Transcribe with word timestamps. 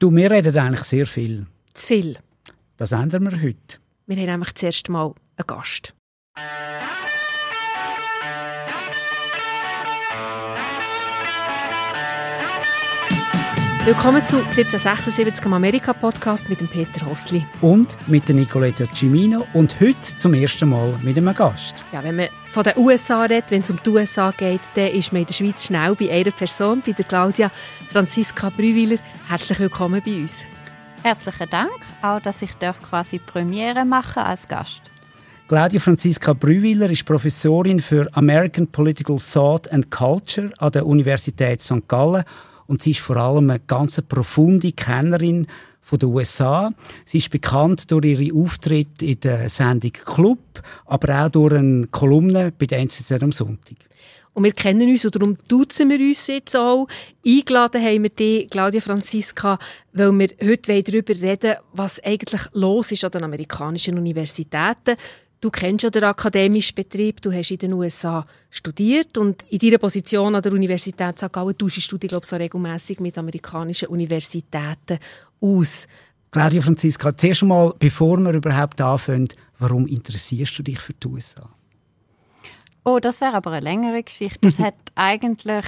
Du, 0.00 0.10
wir 0.16 0.30
reden 0.30 0.56
eigentlich 0.56 0.84
sehr 0.84 1.04
viel. 1.06 1.46
Zu 1.74 1.86
viel. 1.88 2.18
Das 2.78 2.92
ändern 2.92 3.24
wir 3.24 3.42
heute. 3.42 3.76
Wir 4.06 4.16
haben 4.16 4.26
nämlich 4.26 4.54
zuerst 4.54 4.88
mal 4.88 5.12
einen 5.36 5.46
Gast. 5.46 5.94
Willkommen 13.90 14.24
zu 14.24 14.36
1776 14.36 15.44
am 15.46 15.54
Amerika-Podcast 15.54 16.48
mit 16.48 16.60
dem 16.60 16.68
Peter 16.68 17.04
Hossli. 17.06 17.44
Und 17.60 17.96
mit 18.06 18.28
der 18.28 18.36
Nicoletta 18.36 18.86
Cimino 18.94 19.48
und 19.52 19.80
heute 19.80 20.16
zum 20.16 20.32
ersten 20.32 20.68
Mal 20.68 20.96
mit 21.02 21.16
einem 21.16 21.34
Gast. 21.34 21.74
Ja, 21.90 22.04
wenn 22.04 22.14
man 22.14 22.28
von 22.50 22.62
den 22.62 22.74
USA 22.76 23.24
redet, 23.24 23.50
wenn 23.50 23.62
es 23.62 23.70
um 23.72 23.80
die 23.84 23.90
USA 23.90 24.30
geht, 24.30 24.60
dann 24.76 24.92
ist 24.92 25.12
man 25.12 25.22
in 25.22 25.26
der 25.26 25.34
Schweiz 25.34 25.66
schnell 25.66 25.96
bei 25.96 26.08
einer 26.08 26.30
Person, 26.30 26.84
bei 26.86 26.92
der 26.92 27.04
Claudia 27.04 27.50
Franziska 27.88 28.50
Brüwiler. 28.50 28.98
Herzlich 29.28 29.58
willkommen 29.58 30.00
bei 30.06 30.20
uns. 30.20 30.44
Herzlichen 31.02 31.50
Dank, 31.50 31.80
auch 32.00 32.20
dass 32.20 32.42
ich 32.42 32.56
quasi 32.60 33.18
Premiere 33.18 33.84
machen 33.84 34.22
als 34.22 34.46
Gast. 34.46 34.82
Claudia 35.48 35.80
Franziska 35.80 36.32
Brüwiler 36.32 36.88
ist 36.90 37.04
Professorin 37.04 37.80
für 37.80 38.08
American 38.12 38.68
Political 38.68 39.16
Thought 39.16 39.68
and 39.72 39.90
Culture 39.90 40.52
an 40.58 40.70
der 40.70 40.86
Universität 40.86 41.60
St. 41.60 41.88
Gallen 41.88 42.22
und 42.70 42.80
sie 42.80 42.92
ist 42.92 43.00
vor 43.00 43.16
allem 43.16 43.50
eine 43.50 43.58
ganz 43.58 44.00
profunde 44.00 44.70
Kennerin 44.70 45.48
von 45.80 45.98
den 45.98 46.08
USA. 46.10 46.70
Sie 47.04 47.18
ist 47.18 47.30
bekannt 47.30 47.90
durch 47.90 48.04
ihre 48.04 48.32
Auftritte 48.32 49.06
in 49.06 49.18
der 49.18 49.48
Sendung 49.48 49.90
Club, 49.90 50.38
aber 50.86 51.26
auch 51.26 51.30
durch 51.30 51.54
eine 51.54 51.88
Kolumne 51.88 52.52
bei 52.56 52.66
der 52.66 52.78
NZZ 52.78 53.10
am 53.24 53.32
Sonntag. 53.32 53.76
Und 54.34 54.44
wir 54.44 54.52
kennen 54.52 54.88
uns 54.88 55.04
und 55.04 55.16
darum 55.16 55.36
duzen 55.48 55.90
wir 55.90 55.98
uns 55.98 56.28
jetzt 56.28 56.54
auch. 56.54 56.86
Eingeladen 57.26 57.82
haben 57.82 58.04
wir 58.04 58.10
dich, 58.10 58.48
Claudia 58.48 58.80
Franziska, 58.80 59.58
weil 59.92 60.12
wir 60.12 60.28
heute 60.40 60.80
darüber 60.84 61.20
reden 61.20 61.56
was 61.72 61.98
eigentlich 62.04 62.42
los 62.52 62.92
ist 62.92 63.04
an 63.04 63.10
den 63.10 63.24
amerikanischen 63.24 63.98
Universitäten. 63.98 64.96
Du 65.40 65.50
kennst 65.50 65.84
ja 65.84 65.90
den 65.90 66.04
akademischen 66.04 66.74
Betrieb, 66.74 67.22
du 67.22 67.32
hast 67.32 67.50
in 67.50 67.56
den 67.56 67.72
USA 67.72 68.26
studiert 68.50 69.16
und 69.16 69.42
in 69.44 69.58
deiner 69.58 69.78
Position 69.78 70.34
an 70.34 70.42
der 70.42 70.52
Universität 70.52 71.18
St. 71.18 71.32
Gallen 71.32 71.56
tauschst 71.56 71.90
du 71.90 71.96
dich, 71.96 72.10
glaube 72.10 72.24
ich, 72.24 72.28
so 72.28 72.36
regelmässig 72.36 73.00
mit 73.00 73.16
amerikanischen 73.16 73.88
Universitäten 73.88 74.98
aus. 75.40 75.88
Claudia 76.30 76.60
Franziska, 76.60 77.16
zuerst 77.16 77.42
einmal, 77.42 77.72
bevor 77.78 78.18
wir 78.18 78.34
überhaupt 78.34 78.82
anfangen, 78.82 79.28
warum 79.58 79.86
interessierst 79.86 80.58
du 80.58 80.62
dich 80.62 80.78
für 80.78 80.92
die 80.92 81.08
USA? 81.08 81.48
Oh, 82.84 82.98
das 83.00 83.22
wäre 83.22 83.34
aber 83.34 83.52
eine 83.52 83.64
längere 83.64 84.02
Geschichte. 84.02 84.38
Das 84.42 84.58
hat 84.58 84.74
eigentlich 84.94 85.64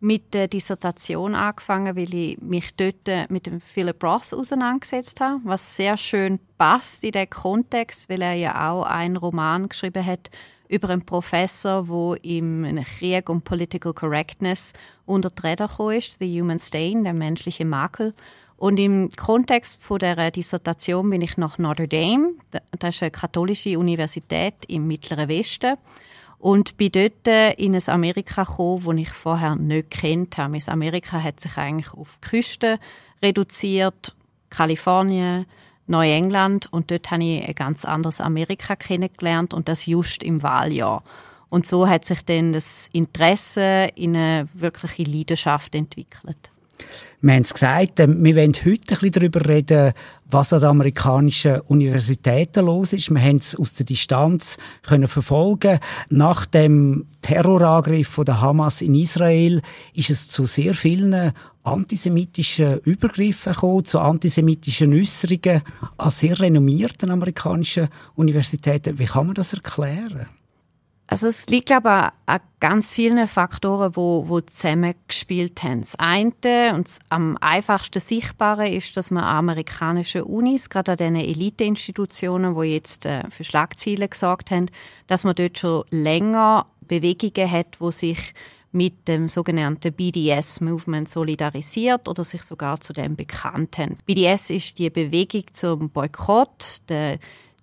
mit 0.00 0.32
der 0.32 0.48
Dissertation 0.48 1.34
angefangen, 1.34 1.94
weil 1.94 2.14
ich 2.14 2.40
mich 2.40 2.74
dort 2.74 3.30
mit 3.30 3.46
dem 3.46 3.60
Philip 3.60 4.02
Roth 4.02 4.32
auseinandergesetzt 4.32 5.20
habe, 5.20 5.40
was 5.44 5.76
sehr 5.76 5.96
schön 5.96 6.40
passt 6.56 7.04
in 7.04 7.12
den 7.12 7.28
Kontext, 7.28 8.08
weil 8.08 8.22
er 8.22 8.32
ja 8.32 8.70
auch 8.70 8.84
einen 8.84 9.16
Roman 9.16 9.68
geschrieben 9.68 10.04
hat 10.04 10.30
über 10.68 10.88
einen 10.88 11.04
Professor, 11.04 11.88
wo 11.88 12.14
im 12.14 12.82
Krieg 12.98 13.28
um 13.28 13.42
Political 13.42 13.92
Correctness 13.92 14.72
unter 15.04 15.30
die 15.30 15.46
Räder 15.46 15.68
ist, 15.94 16.18
The 16.18 16.40
Human 16.40 16.58
Stain, 16.58 17.04
der 17.04 17.12
menschliche 17.12 17.64
Makel. 17.64 18.14
Und 18.56 18.78
im 18.78 19.10
Kontext 19.16 19.82
von 19.82 19.98
der 19.98 20.30
Dissertation 20.30 21.10
bin 21.10 21.22
ich 21.22 21.36
nach 21.36 21.58
Notre 21.58 21.88
Dame, 21.88 22.34
das 22.78 22.96
ist 22.96 23.02
eine 23.02 23.10
katholische 23.10 23.78
Universität 23.78 24.54
im 24.68 24.86
Mittleren 24.86 25.28
Westen, 25.28 25.76
und 26.40 26.76
bin 26.78 26.90
dort 26.90 27.58
in 27.58 27.74
ein 27.74 27.88
Amerika 27.88 28.44
gekommen, 28.44 28.84
das 28.84 29.08
ich 29.08 29.10
vorher 29.10 29.54
nicht 29.54 29.90
kennt 29.90 30.38
habe. 30.38 30.52
Mein 30.52 30.68
Amerika 30.68 31.22
hat 31.22 31.38
sich 31.38 31.56
eigentlich 31.56 31.92
auf 31.92 32.18
die 32.24 32.28
Küste 32.28 32.78
reduziert, 33.22 34.16
Kalifornien, 34.48 35.46
Neuengland 35.86 36.72
und 36.72 36.90
dort 36.90 37.10
habe 37.10 37.24
ich 37.24 37.46
ein 37.46 37.54
ganz 37.54 37.84
anderes 37.84 38.20
Amerika 38.20 38.74
kennengelernt 38.74 39.52
und 39.52 39.68
das 39.68 39.86
just 39.86 40.22
im 40.22 40.42
Wahljahr. 40.42 41.02
Und 41.50 41.66
so 41.66 41.88
hat 41.88 42.04
sich 42.04 42.24
dann 42.24 42.52
das 42.52 42.88
Interesse 42.92 43.90
in 43.94 44.16
eine 44.16 44.48
wirkliche 44.54 45.02
Leidenschaft 45.02 45.74
entwickelt. 45.74 46.50
Wir 47.22 47.34
haben 47.34 47.42
es 47.42 47.52
gesagt, 47.52 48.00
ähm, 48.00 48.24
wir 48.24 48.34
wollen 48.36 48.54
heute 48.54 48.70
ein 48.70 49.00
bisschen 49.00 49.12
darüber 49.12 49.46
reden, 49.46 49.92
was 50.30 50.52
an 50.52 50.60
den 50.60 50.70
amerikanischen 50.70 51.60
Universitäten 51.62 52.64
los 52.64 52.92
ist. 52.92 53.10
Wir 53.10 53.20
haben 53.20 53.36
es 53.36 53.54
aus 53.56 53.74
der 53.74 53.86
Distanz 53.86 54.56
können 54.82 55.08
verfolgen. 55.08 55.80
Nach 56.08 56.46
dem 56.46 57.06
Terrorangriff 57.20 58.08
von 58.08 58.24
der 58.24 58.40
Hamas 58.40 58.80
in 58.80 58.94
Israel 58.94 59.60
ist 59.92 60.10
es 60.10 60.28
zu 60.28 60.46
sehr 60.46 60.72
vielen 60.72 61.32
antisemitischen 61.62 62.78
Übergriffen 62.78 63.52
gekommen, 63.52 63.84
zu 63.84 63.98
antisemitischen 63.98 64.94
Äußerungen 64.94 65.62
an 65.98 66.10
sehr 66.10 66.40
renommierten 66.40 67.10
amerikanischen 67.10 67.88
Universitäten. 68.14 68.98
Wie 68.98 69.04
kann 69.04 69.26
man 69.26 69.34
das 69.34 69.52
erklären? 69.52 70.26
Also 71.10 71.26
es 71.26 71.48
liegt, 71.48 71.70
ich, 71.70 71.76
an 71.76 72.12
ganz 72.60 72.94
vielen 72.94 73.26
Faktoren, 73.26 73.96
wo, 73.96 74.28
wo 74.28 74.40
zusammengespielt 74.42 75.60
haben. 75.64 75.80
Das 75.80 75.96
eine 75.96 76.72
und 76.72 76.88
am 77.08 77.36
einfachsten 77.40 77.98
sichtbare 77.98 78.68
ist, 78.68 78.96
dass 78.96 79.10
man 79.10 79.24
an 79.24 79.38
amerikanischen 79.38 80.22
Unis, 80.22 80.70
gerade 80.70 80.92
an 80.92 80.98
diesen 80.98 81.16
Eliteinstitutionen, 81.16 82.54
die 82.54 82.68
jetzt 82.68 83.06
äh, 83.06 83.28
für 83.28 83.42
Schlagziele 83.42 84.08
gesorgt 84.08 84.52
haben, 84.52 84.66
dass 85.08 85.24
man 85.24 85.34
dort 85.34 85.58
schon 85.58 85.82
länger 85.90 86.66
Bewegungen 86.82 87.50
hat, 87.50 87.80
wo 87.80 87.90
sich 87.90 88.32
mit 88.70 89.08
dem 89.08 89.28
sogenannten 89.28 89.92
BDS-Movement 89.92 91.10
solidarisiert 91.10 92.06
oder 92.06 92.22
sich 92.22 92.42
sogar 92.42 92.78
zu 92.78 92.92
dem 92.92 93.16
bekannt 93.16 93.78
haben. 93.78 93.96
BDS 94.06 94.50
ist 94.50 94.78
die 94.78 94.90
Bewegung 94.90 95.42
zum 95.52 95.90
Boykott, 95.90 96.82
der 96.88 97.18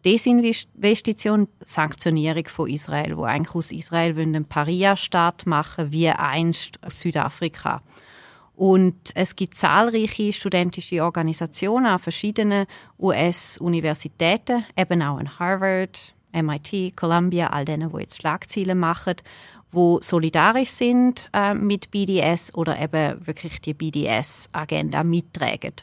Desinvestition, 0.07 1.49
Sanktionierung 1.65 2.45
von 2.45 2.69
Israel, 2.69 3.17
wo 3.17 3.23
eigentlich 3.23 3.55
aus 3.55 3.73
Israel 3.73 4.17
einen 4.17 4.45
Paria-Staat 4.45 5.45
machen 5.45 5.91
wie 5.91 6.07
einst 6.07 6.79
Südafrika. 6.87 7.81
Und 8.55 8.95
es 9.15 9.35
gibt 9.35 9.57
zahlreiche 9.57 10.31
studentische 10.31 11.03
Organisationen 11.03 11.87
an 11.87 11.99
verschiedenen 11.99 12.67
US-Universitäten, 12.97 14.63
eben 14.77 15.01
auch 15.01 15.19
in 15.19 15.39
Harvard, 15.39 16.15
MIT, 16.31 16.95
Columbia, 16.95 17.47
all 17.47 17.65
denen, 17.65 17.91
die 17.91 17.99
jetzt 17.99 18.15
Schlagziele 18.15 18.75
machen, 18.75 19.15
wo 19.73 19.99
solidarisch 20.01 20.69
sind 20.69 21.29
äh, 21.33 21.53
mit 21.53 21.91
BDS 21.91 22.55
oder 22.55 22.79
eben 22.79 23.27
wirklich 23.27 23.59
die 23.59 23.73
BDS-Agenda 23.73 25.03
mittragen. 25.03 25.73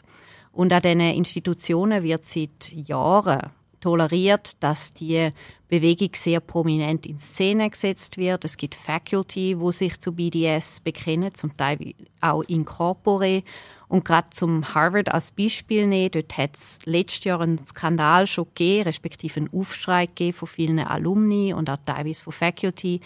Und 0.51 0.73
an 0.73 0.81
diesen 0.81 1.01
Institutionen 1.01 2.03
wird 2.03 2.25
seit 2.25 2.73
Jahren 2.73 3.51
toleriert, 3.85 4.57
dass 4.63 4.95
die 4.95 5.31
Bewegung 5.69 6.09
sehr 6.15 6.41
prominent 6.41 7.05
in 7.05 7.19
Szene 7.19 7.69
gesetzt 7.69 8.17
wird. 8.17 8.47
Es 8.47 8.57
gibt 8.57 8.75
Faculty, 8.75 9.61
wo 9.61 9.71
sich 9.71 10.01
zu 10.01 10.13
BDS 10.13 10.81
bekennen, 10.81 11.35
zum 11.35 11.55
Teil 11.55 11.95
auch 12.23 12.43
in 12.45 12.65
corpore. 12.65 13.43
Und 13.89 14.07
gerade 14.07 14.31
zum 14.31 14.75
Harvard 14.75 15.13
als 15.13 15.33
Beispiel 15.33 15.87
nehmen, 15.87 16.13
dort 16.13 16.39
hat 16.39 16.57
es 16.57 16.79
letztes 16.87 17.25
Jahr 17.25 17.43
einen 17.43 17.67
Skandal 17.67 18.27
schon 18.27 18.47
gegeben, 18.47 18.85
respektive 18.85 19.41
einen 19.41 19.53
Aufschrei 19.53 20.07
gegeben 20.07 20.33
von 20.33 20.49
vielen 20.49 20.79
Alumni 20.79 21.53
und 21.53 21.69
auch 21.69 21.77
teilweise 21.85 22.25
von 22.25 22.33
Faculty, 22.33 23.01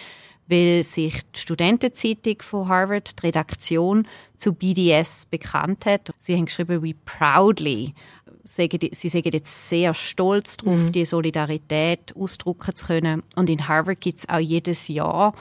weil 0.46 0.84
sich 0.84 1.22
die 1.34 1.40
Studentenzeitung 1.40 2.40
von 2.40 2.68
Harvard, 2.68 3.20
die 3.20 3.26
Redaktion, 3.26 4.06
zu 4.36 4.52
BDS 4.52 5.26
bekannt 5.26 5.84
hat. 5.86 6.12
Sie 6.20 6.36
haben 6.36 6.46
geschrieben, 6.46 6.82
we 6.82 6.94
proudly 7.04 7.94
sie 8.48 9.08
sagen 9.08 9.30
jetzt 9.32 9.68
sehr 9.68 9.92
stolz 9.94 10.56
darauf, 10.56 10.78
mhm. 10.78 10.92
die 10.92 11.04
Solidarität 11.04 12.16
ausdrücken 12.16 12.74
zu 12.74 12.86
können. 12.86 13.22
Und 13.36 13.50
in 13.50 13.68
Harvard 13.68 14.00
gibt 14.00 14.20
es 14.20 14.28
auch 14.28 14.38
jedes 14.38 14.88
Jahr 14.88 15.34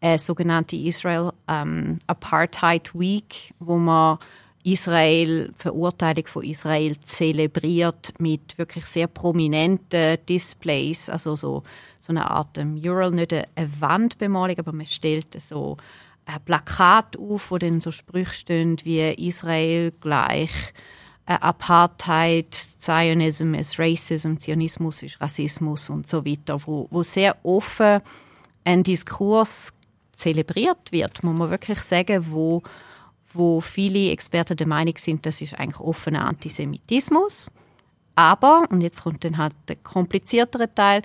eine 0.00 0.18
sogenannte 0.18 0.76
Israel 0.76 1.32
ähm, 1.48 1.98
Apartheid 2.06 2.94
Week, 2.94 3.52
wo 3.58 3.76
man 3.76 4.18
Israel, 4.64 5.50
Verurteilung 5.56 6.26
von 6.26 6.44
Israel 6.44 6.96
zelebriert 7.00 8.12
mit 8.18 8.56
wirklich 8.58 8.86
sehr 8.86 9.08
prominenten 9.08 10.18
Displays, 10.28 11.10
also 11.10 11.34
so, 11.34 11.64
so 11.98 12.12
eine 12.12 12.30
Art 12.30 12.58
um, 12.58 12.80
Mural, 12.80 13.10
nicht 13.10 13.32
eine 13.32 13.80
Wandbemalung, 13.80 14.58
aber 14.58 14.72
man 14.72 14.86
stellt 14.86 15.40
so 15.40 15.78
ein 16.26 16.40
Plakat 16.44 17.16
auf, 17.18 17.50
wo 17.50 17.58
dann 17.58 17.80
so 17.80 17.90
Sprüche 17.90 18.34
stehen 18.34 18.76
wie 18.84 19.00
Israel 19.14 19.92
gleich 20.00 20.72
äh, 21.26 21.34
Apartheid, 21.34 22.52
Zionism 22.54 23.54
ist 23.54 23.78
Racism, 23.78 24.36
Zionismus 24.38 25.02
ist 25.02 25.20
Rassismus 25.20 25.88
und 25.88 26.08
so 26.08 26.24
weiter, 26.24 26.60
wo, 26.66 26.88
wo 26.90 27.02
sehr 27.02 27.36
offen 27.44 28.00
ein 28.64 28.82
Diskurs 28.82 29.72
zelebriert 30.12 30.92
wird, 30.92 31.22
muss 31.22 31.38
man 31.38 31.50
wirklich 31.50 31.80
sagen, 31.80 32.26
wo, 32.30 32.62
wo 33.32 33.60
viele 33.60 34.10
Experten 34.10 34.56
der 34.56 34.66
Meinung 34.66 34.94
sind, 34.98 35.24
das 35.24 35.40
ist 35.40 35.58
eigentlich 35.58 35.80
offener 35.80 36.26
Antisemitismus. 36.26 37.50
Aber, 38.14 38.66
und 38.70 38.82
jetzt 38.82 39.02
kommt 39.02 39.24
dann 39.24 39.38
halt 39.38 39.54
der 39.68 39.76
kompliziertere 39.76 40.72
Teil, 40.74 41.02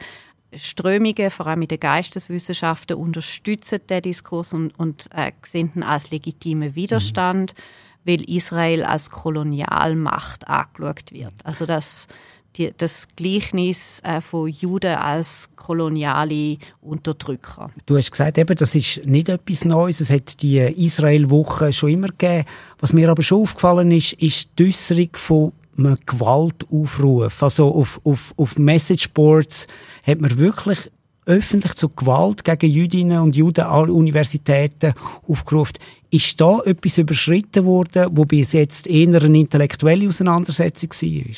Strömungen, 0.54 1.30
vor 1.30 1.48
allem 1.48 1.62
in 1.62 1.68
den 1.68 1.80
Geisteswissenschaften, 1.80 2.98
unterstützen 2.98 3.82
den 3.88 4.02
Diskurs 4.02 4.54
und, 4.54 4.78
und 4.80 5.10
äh, 5.14 5.32
sehen 5.44 5.72
ihn 5.76 5.84
als 5.84 6.12
legitimen 6.12 6.76
Widerstand. 6.76 7.54
Mhm 7.54 7.87
weil 8.08 8.28
Israel 8.30 8.84
als 8.84 9.12
Kolonialmacht 9.12 10.48
angeschaut 10.48 11.12
wird. 11.12 11.34
Also 11.44 11.66
das 11.66 12.08
die, 12.58 12.74
das 12.76 13.08
Gleichnis 13.16 14.02
äh, 14.04 14.22
von 14.22 14.48
Juden 14.48 14.96
als 14.96 15.50
koloniale 15.56 16.58
Unterdrücker. 16.82 17.70
Du 17.86 17.98
hast 17.98 18.12
gesagt, 18.12 18.38
eben, 18.38 18.56
das 18.56 18.76
ist 18.76 19.06
nicht 19.06 19.30
etwas 19.30 19.66
Neues. 19.66 20.00
Es 20.00 20.10
hat 20.10 20.42
die 20.42 20.58
Israel-Woche 20.60 21.72
schon 21.74 21.90
immer 21.90 22.08
gegeben. 22.08 22.46
Was 22.80 22.94
mir 22.94 23.10
aber 23.10 23.22
schon 23.22 23.44
aufgefallen 23.44 23.92
ist, 23.92 24.14
ist 24.14 24.50
die 24.58 24.68
Äußerung 24.68 25.10
von 25.14 25.54
einem 25.78 25.98
Gewaltaufruf. 26.06 27.44
Also 27.44 27.74
auf, 27.74 28.02
auf, 28.04 28.34
auf 28.38 28.58
Messageboards 28.58 29.68
hat 30.06 30.22
man 30.22 30.38
wirklich 30.40 30.92
öffentlich 31.28 31.76
zu 31.76 31.90
Gewalt 31.90 32.44
gegen 32.44 32.72
Jüdinnen 32.72 33.22
und 33.22 33.36
Juden 33.36 33.66
an 33.66 33.90
Universitäten 33.90 34.94
aufgerufen. 35.28 35.76
Ist 36.10 36.40
da 36.40 36.60
etwas 36.66 36.98
überschritten 36.98 37.66
worden, 37.66 38.10
wo 38.12 38.24
bis 38.26 38.54
jetzt 38.54 38.88
eher 38.88 39.22
eine 39.22 39.38
intellektuelle 39.38 40.08
Auseinandersetzung 40.08 40.90
war? 40.90 41.36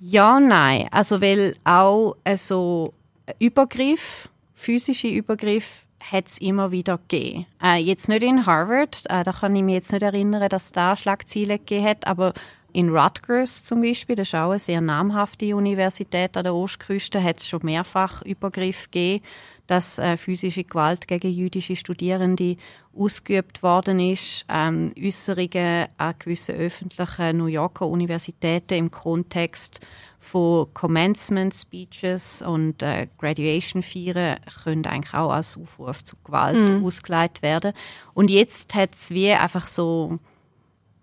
Ja, 0.00 0.40
nein. 0.40 0.88
Also, 0.90 1.20
weil 1.20 1.54
auch 1.62 2.16
äh, 2.24 2.36
so 2.36 2.92
Übergriff, 3.38 4.28
physische 4.54 5.08
Übergriff, 5.08 5.86
hat 6.10 6.26
es 6.26 6.38
immer 6.38 6.72
wieder 6.72 6.98
gegeben. 6.98 7.46
Äh, 7.62 7.76
jetzt 7.76 8.08
nicht 8.08 8.22
in 8.22 8.44
Harvard, 8.46 9.04
äh, 9.08 9.22
da 9.22 9.32
kann 9.32 9.54
ich 9.54 9.62
mich 9.62 9.74
jetzt 9.74 9.92
nicht 9.92 10.02
erinnern, 10.02 10.48
dass 10.48 10.72
da 10.72 10.96
Schlagziele 10.96 11.58
gegeben 11.58 11.84
hat, 11.84 12.06
aber 12.06 12.32
in 12.72 12.90
Rutgers 12.90 13.64
zum 13.64 13.82
Beispiel, 13.82 14.16
das 14.16 14.28
ist 14.28 14.34
auch 14.34 14.50
eine 14.50 14.58
sehr 14.58 14.80
namhafte 14.80 15.54
Universität 15.54 16.36
an 16.36 16.44
der 16.44 16.54
Ostküste, 16.54 17.22
hat 17.22 17.38
es 17.38 17.48
schon 17.48 17.60
mehrfach 17.64 18.22
Übergriff 18.22 18.90
gegeben, 18.90 19.24
dass 19.66 19.98
äh, 19.98 20.16
physische 20.16 20.64
Gewalt 20.64 21.06
gegen 21.08 21.30
jüdische 21.30 21.76
Studierende 21.76 22.56
ausgeübt 22.94 23.62
worden 23.62 24.00
ist. 24.00 24.44
Ähm, 24.48 24.92
Äußerungen 24.98 25.86
an 25.96 26.14
gewissen 26.18 26.56
öffentlichen 26.56 27.38
New 27.38 27.46
Yorker 27.46 27.86
Universitäten 27.86 28.74
im 28.74 28.90
Kontext 28.90 29.80
von 30.18 30.72
Commencement 30.72 31.54
Speeches 31.54 32.42
und 32.42 32.82
äh, 32.82 33.08
Graduation 33.18 33.82
Feiern 33.82 34.38
können 34.62 34.86
eigentlich 34.86 35.14
auch 35.14 35.32
als 35.32 35.56
Aufruf 35.56 36.04
zu 36.04 36.16
Gewalt 36.22 36.56
mhm. 36.56 36.84
ausgeleitet 36.84 37.42
werden. 37.42 37.72
Und 38.14 38.30
jetzt 38.30 38.74
hat 38.74 38.94
es 38.94 39.10
wie 39.10 39.32
einfach 39.32 39.66
so 39.66 40.18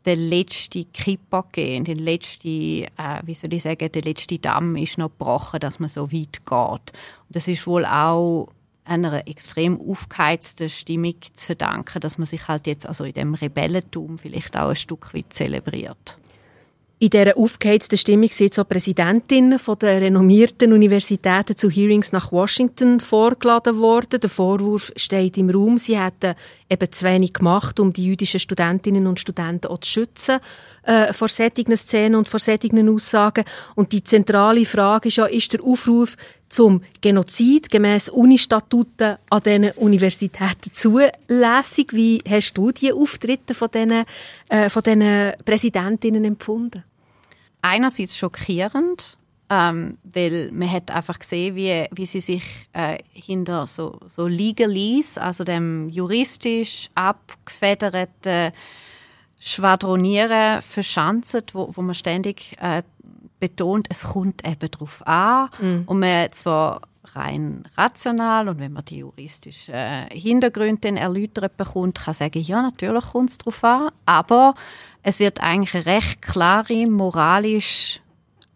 den 0.10 0.30
letzten 0.30 0.92
Kippa 0.92 1.42
gegeben, 1.42 1.86
den 1.86 2.00
letzten, 2.00 2.84
äh, 2.84 3.22
wie 3.24 3.36
soll 3.36 3.54
ich 3.54 3.64
sagen, 3.64 3.92
der 3.92 4.02
letzte 4.02 4.40
Damm 4.40 4.76
ist 4.76 4.98
noch 4.98 5.10
gebrochen, 5.10 5.60
dass 5.60 5.80
man 5.80 5.90
so 5.90 6.12
weit 6.12 6.46
geht. 6.46 6.52
Und 6.52 6.92
das 7.30 7.48
ist 7.48 7.68
wohl 7.68 7.86
auch 7.86 8.50
einer 8.86 9.28
extrem 9.28 9.80
aufgeheizten 9.80 10.70
Stimmung 10.70 11.16
zu 11.36 11.46
verdanken, 11.46 12.00
dass 12.00 12.18
man 12.18 12.26
sich 12.26 12.48
halt 12.48 12.66
jetzt 12.66 12.88
also 12.88 13.04
in 13.04 13.14
dem 13.14 13.36
Rebellentum 13.36 14.18
vielleicht 14.18 14.58
auch 14.58 14.70
ein 14.70 14.76
Stück 14.76 15.14
weit 15.14 15.32
zelebriert. 15.32 16.18
In 17.02 17.12
dieser 17.12 17.38
aufgeheizten 17.38 17.98
Stimmung 17.98 18.28
sind 18.28 18.60
auch 18.60 18.68
Präsidentin 18.68 19.56
der 19.82 20.02
renommierten 20.02 20.74
Universitäten 20.74 21.56
zu 21.56 21.70
Hearings 21.70 22.12
nach 22.12 22.34
Washington 22.34 23.00
vorgeladen 23.00 23.78
worden. 23.78 24.20
Der 24.20 24.30
Vorwurf 24.30 24.92
steht 24.98 25.38
im 25.38 25.50
Raum, 25.50 25.78
sie 25.78 25.98
hätten 25.98 26.36
eben 26.70 26.92
zu 26.92 27.06
wenig 27.06 27.32
gemacht, 27.32 27.80
um 27.80 27.94
die 27.94 28.04
jüdischen 28.04 28.42
Studentinnen 28.42 29.08
und 29.08 29.18
Studenten 29.18 29.68
auch 29.68 29.80
zu 29.80 29.90
schützen 29.90 30.40
äh, 30.84 31.14
vor 31.14 31.30
solchen 31.30 31.78
Szenen 31.78 32.16
und 32.16 32.28
vor 32.28 32.42
solchen 32.42 32.90
Aussagen. 32.90 33.46
Und 33.76 33.94
die 33.94 34.04
zentrale 34.04 34.66
Frage 34.66 35.08
ist 35.08 35.16
ja, 35.16 35.26
ist 35.26 35.54
der 35.54 35.64
Aufruf 35.64 36.18
zum 36.50 36.82
Genozid 37.02 37.70
gemäß 37.70 38.10
Unistatuten 38.10 39.18
an 39.30 39.44
diesen 39.44 39.72
Universitäten 39.72 40.74
zulässig? 40.74 41.94
Wie 41.94 42.22
hast 42.28 42.54
du 42.56 42.72
die 42.72 42.92
Auftritte 42.92 43.54
von 43.54 43.70
diesen, 43.72 44.04
äh, 44.50 44.70
von 44.70 44.84
diesen 44.84 45.34
Präsidentinnen 45.46 46.26
empfunden? 46.26 46.84
einerseits 47.62 48.18
schockierend, 48.18 49.18
ähm, 49.50 49.98
weil 50.04 50.52
man 50.52 50.72
hat 50.72 50.92
einfach 50.92 51.20
gesehen, 51.20 51.56
wie, 51.56 51.86
wie 51.92 52.06
sie 52.06 52.22
sich 52.22 52.44
äh, 52.74 53.00
hinter 53.14 53.66
so, 53.68 54.00
so 54.08 54.28
Legalese, 54.28 55.22
also 55.22 55.44
dem 55.44 55.90
juristisch 55.90 56.90
abgefederten 56.96 58.52
Schwadronieren 59.40 60.62
verschanzen, 60.62 61.44
wo, 61.54 61.72
wo 61.74 61.82
man 61.82 61.96
ständig 61.96 62.58
äh, 62.60 62.84
betont, 63.40 63.88
es 63.90 64.04
kommt 64.04 64.46
eben 64.46 64.72
darauf 64.72 65.06
an 65.08 65.50
mhm. 65.60 65.84
und 65.86 66.00
man 66.00 66.32
zwar 66.32 66.82
rein 67.16 67.68
rational 67.78 68.50
und 68.50 68.60
wenn 68.60 68.74
man 68.74 68.86
die 68.86 68.98
juristischen 68.98 69.74
äh, 69.74 70.08
Hintergründe 70.12 70.90
erläutert 70.90 71.58
bekommt, 71.58 72.00
kann 72.00 72.14
sagen, 72.14 72.42
ja, 72.42 72.62
natürlich 72.62 73.06
kommt 73.06 73.30
es 73.30 73.38
darauf 73.38 73.64
an, 73.64 73.90
aber 74.06 74.54
es 75.04 75.20
wird 75.20 75.42
eigentlich 75.42 75.76
eine 75.76 75.86
recht 75.86 76.22
klare, 76.22 76.88
moralisch 76.88 78.02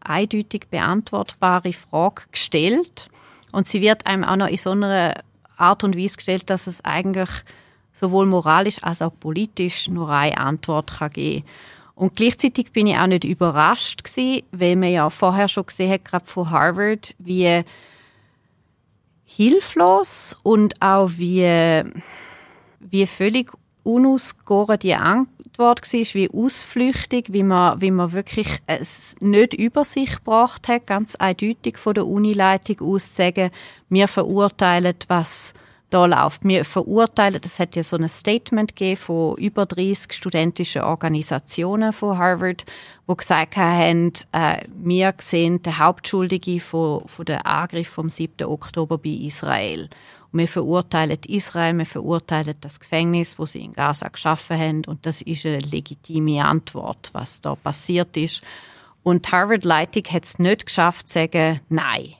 eindeutig 0.01 0.68
beantwortbare 0.69 1.74
Frage 1.74 2.24
gestellt. 2.31 3.09
Und 3.51 3.68
sie 3.68 3.81
wird 3.81 4.06
einem 4.06 4.24
auch 4.24 4.35
noch 4.35 4.47
in 4.47 4.57
so 4.57 4.71
einer 4.71 5.13
Art 5.57 5.83
und 5.83 5.97
Weise 5.97 6.18
gestellt, 6.18 6.50
dass 6.50 6.68
es 6.68 6.83
eigentlich 6.83 7.30
sowohl 7.94 8.25
moralisch 8.25 8.83
als 8.83 9.01
auch 9.01 9.13
politisch 9.18 9.88
nur 9.88 10.09
eine 10.09 10.38
Antwort 10.38 10.97
kann 10.97 11.12
geben 11.12 11.45
Und 11.95 12.16
gleichzeitig 12.16 12.72
bin 12.72 12.88
ich 12.88 12.98
auch 12.98 13.07
nicht 13.07 13.24
überrascht 13.24 14.04
gewesen, 14.04 14.44
weil 14.51 14.75
man 14.75 14.92
ja 14.92 15.10
vorher 15.10 15.48
schon 15.48 15.66
gesehen 15.66 15.92
hat, 15.92 16.06
gerade 16.06 16.25
von 16.25 16.50
Harvard, 16.50 17.16
wie 17.19 17.63
hilflos 19.25 20.36
und 20.44 20.81
auch 20.81 21.12
wie, 21.18 21.84
wie 22.80 23.07
völlig 23.07 23.51
unausgegoren 23.84 24.80
die 24.80 24.95
Antwort 24.95 25.34
war, 25.60 25.75
wie 26.13 26.30
ausflüchtig, 26.30 27.28
wie 27.31 27.44
man, 27.44 27.80
wie 27.81 27.92
man 27.92 28.13
wirklich 28.13 28.60
es 28.66 29.16
nicht 29.19 29.54
über 29.54 29.86
sich 29.86 30.18
gebracht 30.18 30.68
hat, 30.68 30.88
ganz 30.88 31.16
eindeutig 31.16 31.78
von 31.78 31.94
der 31.94 32.07
Unileitung 32.07 32.81
aus 32.81 33.12
zu 33.12 33.16
sagen, 33.16 33.51
wir 33.90 34.07
verurteilen, 34.07 34.95
was 35.07 35.54
da 35.94 36.06
läuft. 36.06 36.44
Wir 36.44 36.66
verurteilen, 36.66 37.40
es 37.45 37.60
hat 37.60 37.75
ja 37.75 37.84
so 37.84 37.98
ein 37.98 38.10
Statement 38.10 38.75
gegeben 38.75 38.98
von 38.98 39.38
über 39.38 39.66
30 39.66 40.13
studentischen 40.13 40.81
Organisationen 40.81 41.94
von 41.94 42.18
Harvard, 42.18 42.66
wo 43.06 43.16
gesagt 43.16 43.57
haben, 43.57 44.13
äh, 44.31 44.57
wir 44.75 45.13
sehen 45.19 45.62
den 45.62 45.78
Hauptschuldigen 45.78 46.60
von, 46.60 47.07
von 47.07 47.25
der 47.25 47.45
Angriff 47.45 47.90
vom 47.90 48.10
7. 48.10 48.48
Oktober 48.48 48.98
bei 48.98 49.10
Israel. 49.10 49.90
Und 50.31 50.40
wir 50.40 50.48
verurteilen 50.48 51.19
Israel, 51.28 51.78
wir 51.78 51.86
verurteilen 51.86 52.56
das 52.62 52.80
Gefängnis, 52.80 53.38
wo 53.38 53.45
sie 53.45 53.63
in 53.63 53.74
Gaza 53.74 54.07
geschaffen 54.07 54.57
haben, 54.57 54.81
und 54.88 55.06
das 55.06 55.22
ist 55.22 55.45
eine 55.45 55.60
legitime 55.60 56.44
Antwort, 56.44 57.12
was 57.13 57.40
da 57.42 57.54
passiert 57.54 58.18
ist. 58.18 58.42
Und 59.04 59.31
Harvard-Leitung 59.31 60.06
hat 60.06 60.23
es 60.23 60.40
nicht 60.40 60.66
geschafft, 60.66 61.09
zu 61.09 61.19
sagen, 61.19 61.59
nein, 61.69 62.16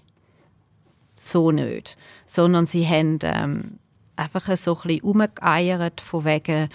so 1.24 1.52
nicht. 1.52 1.98
Sondern 2.26 2.66
sie 2.66 2.88
haben 2.88 3.20
ähm, 3.24 3.80
einfach 4.16 4.56
so 4.58 4.76
ein 4.76 4.82
bisschen 4.82 5.02
umgeeiert, 5.02 6.02
von 6.02 6.26
wegen, 6.26 6.70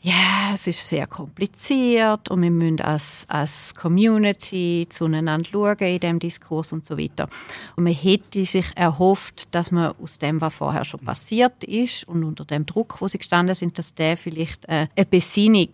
ja, 0.00 0.12
yeah, 0.12 0.50
es 0.52 0.66
ist 0.66 0.86
sehr 0.86 1.06
kompliziert 1.06 2.30
und 2.30 2.42
wir 2.42 2.50
müssen 2.50 2.82
als, 2.82 3.24
als 3.28 3.74
Community 3.74 4.86
zueinander 4.90 5.48
schauen 5.50 5.78
in 5.78 5.98
diesem 5.98 6.18
Diskurs 6.18 6.74
und 6.74 6.84
so 6.84 6.98
weiter. 6.98 7.26
Und 7.76 7.84
man 7.84 7.94
hätte 7.94 8.44
sich 8.44 8.66
erhofft, 8.74 9.54
dass 9.54 9.70
man 9.70 9.94
aus 10.02 10.18
dem, 10.18 10.42
was 10.42 10.54
vorher 10.54 10.84
schon 10.84 11.00
passiert 11.00 11.64
ist 11.64 12.06
und 12.06 12.22
unter 12.22 12.44
dem 12.44 12.66
Druck, 12.66 13.00
wo 13.00 13.08
sie 13.08 13.16
gestanden 13.16 13.54
sind, 13.54 13.78
dass 13.78 13.94
der 13.94 14.18
vielleicht 14.18 14.66
äh, 14.66 14.88
eine 14.94 15.06
Besinnung 15.06 15.70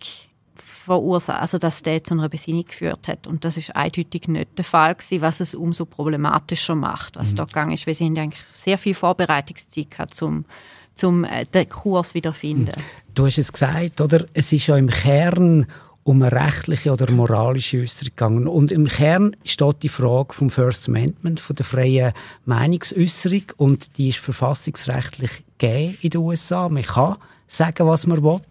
verursacht, 0.55 1.41
also 1.41 1.57
dass 1.57 1.81
der 1.81 2.03
zu 2.03 2.13
einer 2.13 2.29
Besinnung 2.29 2.65
geführt 2.65 3.07
hat. 3.07 3.27
Und 3.27 3.45
das 3.45 3.57
ist 3.57 3.75
eindeutig 3.75 4.27
nicht 4.27 4.57
der 4.57 4.65
Fall 4.65 4.95
gewesen, 4.95 5.21
was 5.21 5.39
es 5.39 5.55
umso 5.55 5.85
problematischer 5.85 6.75
macht, 6.75 7.15
was 7.15 7.31
mhm. 7.31 7.35
da 7.37 7.45
gegangen 7.45 7.71
ist. 7.71 7.85
Wir 7.85 7.95
sind 7.95 8.17
eigentlich 8.17 8.43
sehr 8.53 8.77
viel 8.77 8.93
Vorbereitungszeit 8.93 9.91
gehabt, 9.91 10.15
zum 10.15 10.45
zum 10.93 11.23
äh, 11.23 11.45
den 11.45 11.69
Kurs 11.69 12.13
wiederfinden. 12.13 12.75
Mhm. 12.77 13.13
Du 13.13 13.25
hast 13.25 13.37
es 13.37 13.51
gesagt, 13.51 14.01
oder? 14.01 14.25
Es 14.33 14.51
ist 14.51 14.67
ja 14.67 14.77
im 14.77 14.89
Kern 14.89 15.67
um 16.03 16.21
eine 16.21 16.31
rechtliche 16.31 16.91
oder 16.91 17.11
moralische 17.11 17.81
Äußerung 17.81 18.09
gegangen. 18.09 18.47
Und 18.47 18.71
im 18.71 18.87
Kern 18.87 19.35
steht 19.43 19.83
die 19.83 19.89
Frage 19.89 20.33
vom 20.33 20.49
First 20.49 20.87
Amendment, 20.87 21.39
von 21.39 21.55
der 21.55 21.65
freien 21.65 22.13
Meinungsäußerung. 22.45 23.43
Und 23.57 23.97
die 23.97 24.09
ist 24.09 24.19
verfassungsrechtlich 24.19 25.31
gegeben 25.57 25.97
in 26.01 26.09
den 26.09 26.21
USA. 26.21 26.69
Man 26.69 26.83
kann 26.83 27.17
sagen, 27.47 27.87
was 27.87 28.07
man 28.07 28.23
will. 28.23 28.41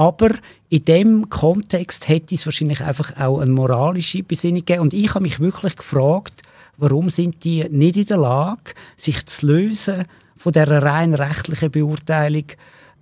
Aber 0.00 0.30
in 0.70 0.86
dem 0.86 1.28
Kontext 1.28 2.08
hätte 2.08 2.34
es 2.34 2.46
wahrscheinlich 2.46 2.80
einfach 2.80 3.20
auch 3.20 3.40
eine 3.40 3.50
moralische 3.50 4.22
Besinnung 4.22 4.60
gegeben. 4.60 4.80
Und 4.80 4.94
ich 4.94 5.10
habe 5.10 5.20
mich 5.20 5.40
wirklich 5.40 5.76
gefragt, 5.76 6.40
warum 6.78 7.10
sind 7.10 7.44
die 7.44 7.68
nicht 7.68 7.98
in 7.98 8.06
der 8.06 8.16
Lage, 8.16 8.72
sich 8.96 9.26
zu 9.26 9.46
lösen 9.46 10.06
von 10.38 10.52
der 10.52 10.70
rein 10.82 11.12
rechtlichen 11.12 11.70
Beurteilung 11.70 12.44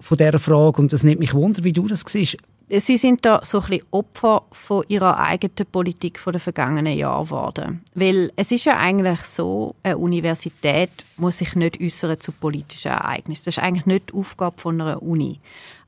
von 0.01 0.17
dieser 0.17 0.41
Frage. 0.41 0.83
Und 0.83 0.93
das 0.93 1.05
nimmt 1.05 1.21
mich 1.21 1.35
wunder, 1.35 1.63
wie 1.63 1.73
du 1.73 1.87
das 1.87 2.03
siehst. 2.05 2.39
Sie 2.69 2.97
sind 2.97 3.25
da 3.25 3.43
so 3.45 3.61
ein 3.61 3.69
bisschen 3.69 3.87
Opfer 3.93 4.43
von 4.51 4.83
ihrer 4.89 5.21
eigenen 5.21 5.71
Politik 5.71 6.19
von 6.19 6.33
den 6.33 6.41
vergangenen 6.41 6.99
Jahren 6.99 7.27
geworden. 7.27 7.85
Weil 7.95 8.33
es 8.35 8.51
ist 8.51 8.65
ja 8.65 8.77
eigentlich 8.77 9.21
so, 9.21 9.77
eine 9.85 9.99
Universität 9.99 10.91
muss 11.17 11.39
sich 11.39 11.55
nicht 11.55 11.81
äußern 11.81 12.19
zu 12.19 12.33
politischen 12.33 12.91
Ereignissen. 12.91 13.45
Das 13.45 13.57
ist 13.57 13.63
eigentlich 13.63 13.87
nicht 13.87 14.11
die 14.11 14.15
Aufgabe 14.15 14.61
von 14.61 14.81
einer 14.81 15.01
Uni. 15.01 15.39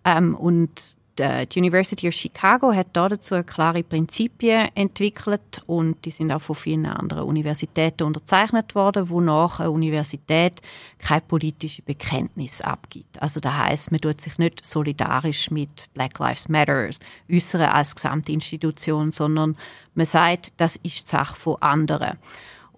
Ähm, 0.05 0.37
und 0.37 0.97
die 1.21 1.59
University 1.59 2.09
of 2.09 2.15
Chicago 2.15 2.73
hat 2.73 2.89
dazu 2.95 3.43
klare 3.43 3.83
Prinzipien 3.83 4.69
entwickelt 4.75 5.63
und 5.67 6.05
die 6.05 6.11
sind 6.11 6.33
auch 6.33 6.41
von 6.41 6.57
vielen 6.57 6.87
anderen 6.87 7.25
Universitäten 7.25 8.05
unterzeichnet 8.05 8.75
worden, 8.75 9.09
wonach 9.11 9.61
eine 9.61 9.71
Universität 9.71 10.61
kein 10.99 11.21
politisches 11.23 11.85
Bekenntnis 11.85 12.63
abgibt. 12.63 13.21
Also 13.21 13.41
das 13.41 13.55
heißt, 13.55 13.91
man 13.93 14.01
tut 14.01 14.21
sich 14.21 14.39
nicht 14.39 14.65
solidarisch 14.65 15.51
mit 15.51 15.93
Black 15.93 16.19
Lives 16.19 16.49
Matter 16.49 16.89
äußern 17.31 17.63
als 17.63 17.95
Gesamtinstitution, 17.95 19.11
sondern 19.13 19.57
man 19.95 20.07
sagt, 20.07 20.53
das 20.57 20.77
ist 20.77 21.07
die 21.07 21.11
Sache 21.11 21.37
von 21.37 21.61
anderen. 21.61 22.19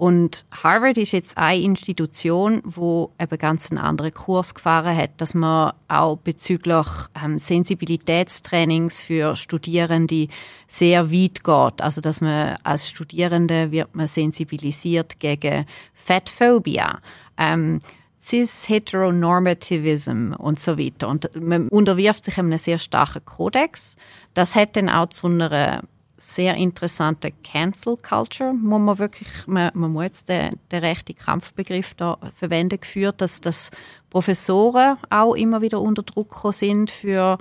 Und 0.03 0.45
Harvard 0.51 0.99
ist 0.99 1.13
jetzt 1.13 1.39
eine 1.39 1.63
Institution, 1.63 2.61
wo 2.65 3.13
eben 3.21 3.39
ganz 3.39 3.71
einen 3.71 3.79
anderen 3.79 4.13
Kurs 4.13 4.53
gefahren 4.53 4.97
hat, 4.97 5.11
dass 5.19 5.33
man 5.33 5.75
auch 5.87 6.17
bezüglich 6.17 6.89
ähm, 7.25 7.39
Sensibilitätstrainings 7.39 9.01
für 9.01 9.37
Studierende 9.37 10.27
sehr 10.67 11.13
weit 11.13 11.45
geht. 11.45 11.81
Also 11.81 12.01
dass 12.01 12.21
man 12.21 12.57
als 12.65 12.89
Studierende 12.89 13.71
wird 13.71 13.95
man 13.95 14.09
sensibilisiert 14.09 15.21
gegen 15.21 15.67
Fatphobia. 15.95 16.99
Ähm, 17.39 17.81
Cis-Heteronormativism 18.21 20.33
und 20.37 20.59
so 20.59 20.79
weiter. 20.79 21.11
Und 21.11 21.31
man 21.41 21.69
unterwirft 21.69 22.25
sich 22.25 22.39
einem 22.39 22.59
sehr 22.59 22.79
starken 22.79 23.25
Kodex. 23.25 23.95
Das 24.35 24.57
hat 24.57 24.75
dann 24.75 24.89
auch 24.89 25.11
zu 25.11 25.29
einer 25.29 25.85
sehr 26.23 26.55
interessante 26.55 27.33
Cancel 27.43 27.97
Culture, 27.97 28.55
wo 28.63 28.79
man 28.79 28.99
wirklich, 28.99 29.29
man, 29.47 29.73
man 29.75 29.93
muss 29.93 30.25
den, 30.25 30.59
den 30.71 30.85
rechten 30.85 31.17
Kampfbegriff 31.17 31.95
da 31.95 32.17
verwenden, 32.35 32.81
geführt, 32.81 33.21
dass, 33.21 33.41
dass 33.41 33.71
Professoren 34.09 34.99
auch 35.11 35.35
immer 35.35 35.63
wieder 35.63 35.81
unter 35.81 36.03
Druck 36.03 36.41
sind 36.53 36.91
für 36.91 37.39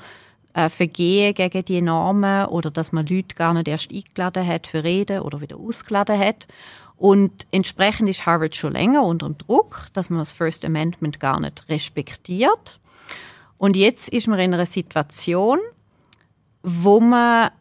äh, 0.54 0.68
Vergehen 0.68 1.34
gegen 1.36 1.64
die 1.64 1.82
Normen 1.82 2.46
oder 2.48 2.72
dass 2.72 2.92
man 2.92 3.06
Leute 3.06 3.36
gar 3.36 3.54
nicht 3.54 3.68
erst 3.68 3.94
eingeladen 3.94 4.46
hat 4.46 4.68
für 4.68 4.84
Reden 4.84 5.22
oder 5.22 5.42
wieder 5.42 5.58
ausgeladen 5.58 6.18
hat. 6.20 6.48
Und 6.98 7.48
entsprechend 7.52 8.10
ist 8.10 8.26
Harvard 8.26 8.56
schon 8.56 8.74
länger 8.74 9.04
unter 9.04 9.28
dem 9.28 9.38
Druck, 9.38 9.88
dass 9.94 10.10
man 10.10 10.20
das 10.20 10.34
First 10.34 10.66
Amendment 10.66 11.20
gar 11.20 11.40
nicht 11.40 11.68
respektiert. 11.70 12.80
Und 13.58 13.76
jetzt 13.76 14.10
ist 14.10 14.28
man 14.28 14.40
in 14.40 14.54
einer 14.54 14.66
Situation, 14.66 15.60
wo 16.64 17.00
man 17.00 17.52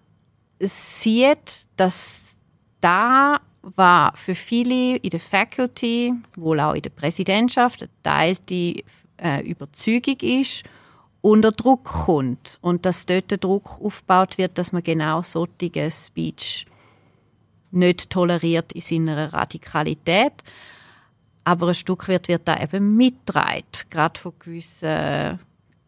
sieht, 0.61 1.67
dass 1.77 2.37
da 2.81 3.41
war 3.63 4.17
für 4.17 4.35
viele 4.35 4.97
in 4.97 5.11
der 5.11 5.21
Faculty, 5.21 6.15
wohl 6.37 6.61
auch 6.61 6.75
in 6.75 6.83
der 6.83 6.91
Präsidentschaft, 6.91 7.83
eine 7.83 7.91
teilte 8.03 8.83
äh, 9.23 9.47
Überzeugung 9.47 10.17
ist, 10.21 10.65
unter 11.23 11.53
Druck 11.53 11.85
kommt 11.85 12.59
und 12.63 12.87
dass 12.87 13.05
dort 13.05 13.31
der 13.31 13.39
Druck 13.39 13.81
aufgebaut 13.81 14.39
wird, 14.39 14.57
dass 14.57 14.73
man 14.73 14.83
genau 14.83 15.21
solche 15.23 15.91
Speech 15.91 16.67
nicht 17.71 18.11
toleriert 18.11 18.73
in 18.73 18.81
seiner 18.81 19.33
Radikalität. 19.33 20.33
Aber 21.45 21.69
ein 21.69 21.75
Stück 21.75 22.09
weit 22.09 22.29
wird 22.29 22.49
da 22.49 22.61
eben 22.61 22.97
mitgetragen, 22.97 23.65
gerade 23.91 24.19
von 24.19 24.33
gewissen 24.39 25.39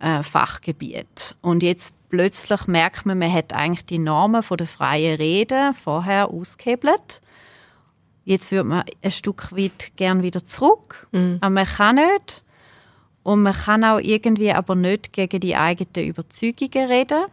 äh, 0.03 0.23
Fachgebiet. 0.23 1.37
Und 1.41 1.63
jetzt 1.63 1.95
plötzlich 2.11 2.67
merkt 2.67 3.07
man, 3.07 3.19
man 3.19 3.33
hat 3.33 3.53
eigentlich 3.53 3.87
die 3.87 3.99
Normen 3.99 4.43
von 4.43 4.57
der 4.57 4.67
freien 4.67 5.17
Rede 5.17 5.73
vorher 5.75 6.29
ausgehebelt. 6.29 7.23
Jetzt 8.25 8.53
würde 8.53 8.69
man 8.69 8.85
ein 9.03 9.11
Stück 9.11 9.53
weit 9.53 9.93
gern 9.97 10.23
wieder 10.23 10.45
zurück, 10.45 11.09
mhm. 11.13 11.39
aber 11.41 11.51
man 11.51 11.67
kann 11.67 11.97
nicht. 11.97 12.45
Und 13.23 13.43
man 13.43 13.55
kann 13.55 13.85
auch 13.85 14.01
irgendwie 14.01 14.53
aber 14.53 14.75
nicht 14.75 15.13
gegen 15.13 15.39
die 15.39 15.55
eigenen 15.57 16.09
Überzeugungen 16.09 16.91
reden. 16.91 17.25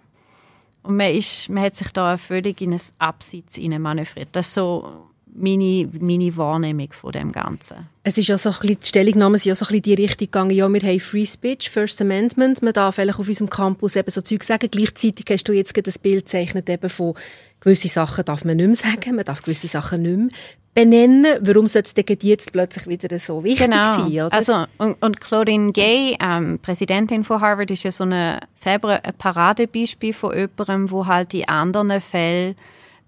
Und 0.83 0.97
man, 0.97 1.11
ist, 1.11 1.49
man 1.49 1.63
hat 1.63 1.75
sich 1.75 1.91
da 1.91 2.15
völlig 2.17 2.61
in 2.61 2.73
ein 2.73 2.81
Abseits 2.99 3.57
manövriert. 3.57 4.29
Das 4.33 4.47
ist 4.47 4.53
so 4.53 5.07
meine, 5.35 5.89
meine 5.99 6.35
Wahrnehmung 6.35 6.91
von 6.91 7.11
dem 7.11 7.31
Ganzen. 7.31 7.87
Es 8.03 8.17
ist 8.17 8.27
ja 8.27 8.37
so 8.37 8.49
ein 8.49 8.55
bisschen, 8.59 8.79
die 8.81 8.87
Stellungnahmen 8.87 9.37
sind 9.37 9.49
ja 9.49 9.55
so 9.55 9.65
ein 9.65 9.67
bisschen 9.67 9.81
die 9.83 9.93
Richtung 9.93 10.27
gegangen, 10.27 10.51
ja, 10.51 10.67
wir 10.67 10.81
haben 10.81 10.99
Free 10.99 11.25
Speech, 11.25 11.69
First 11.69 12.01
Amendment, 12.01 12.61
man 12.61 12.73
darf 12.73 12.95
vielleicht 12.95 13.19
auf 13.19 13.27
unserem 13.27 13.49
Campus 13.49 13.95
eben 13.95 14.09
so 14.09 14.21
Zeug 14.21 14.43
sagen. 14.43 14.69
Gleichzeitig 14.71 15.25
hast 15.29 15.47
du 15.47 15.53
jetzt 15.53 15.75
das 15.85 15.99
Bild 15.99 16.25
gezeichnet 16.25 16.69
eben 16.69 16.89
von 16.89 17.13
gewisse 17.59 17.87
Sachen 17.87 18.25
darf 18.25 18.45
man 18.45 18.57
nicht 18.57 18.67
mehr 18.67 18.75
sagen, 18.75 19.15
man 19.15 19.25
darf 19.25 19.41
gewisse 19.41 19.67
Sachen 19.67 20.01
nicht 20.01 20.17
mehr 20.17 20.29
benennen. 20.73 21.37
Warum 21.41 21.67
sollte 21.67 22.01
es 22.01 22.17
jetzt 22.21 22.51
plötzlich 22.51 22.87
wieder 22.87 23.19
so 23.19 23.43
wichtig 23.43 23.69
genau. 23.69 23.95
sein? 23.95 24.11
Oder? 24.11 24.33
Also, 24.33 24.65
und, 24.77 25.01
und 25.01 25.19
Claudine 25.19 25.71
Gay, 25.71 26.17
ähm, 26.21 26.59
Präsidentin 26.61 27.23
von 27.23 27.41
Harvard, 27.41 27.71
ist 27.71 27.83
ja 27.83 27.91
so 27.91 28.03
eine, 28.03 28.39
selber 28.55 29.03
ein 29.03 29.13
Paradebeispiel 29.17 30.13
von 30.13 30.35
jemandem, 30.35 30.91
wo 30.91 31.05
halt 31.05 31.33
in 31.33 31.47
anderen 31.47 32.01
Fällen 32.01 32.55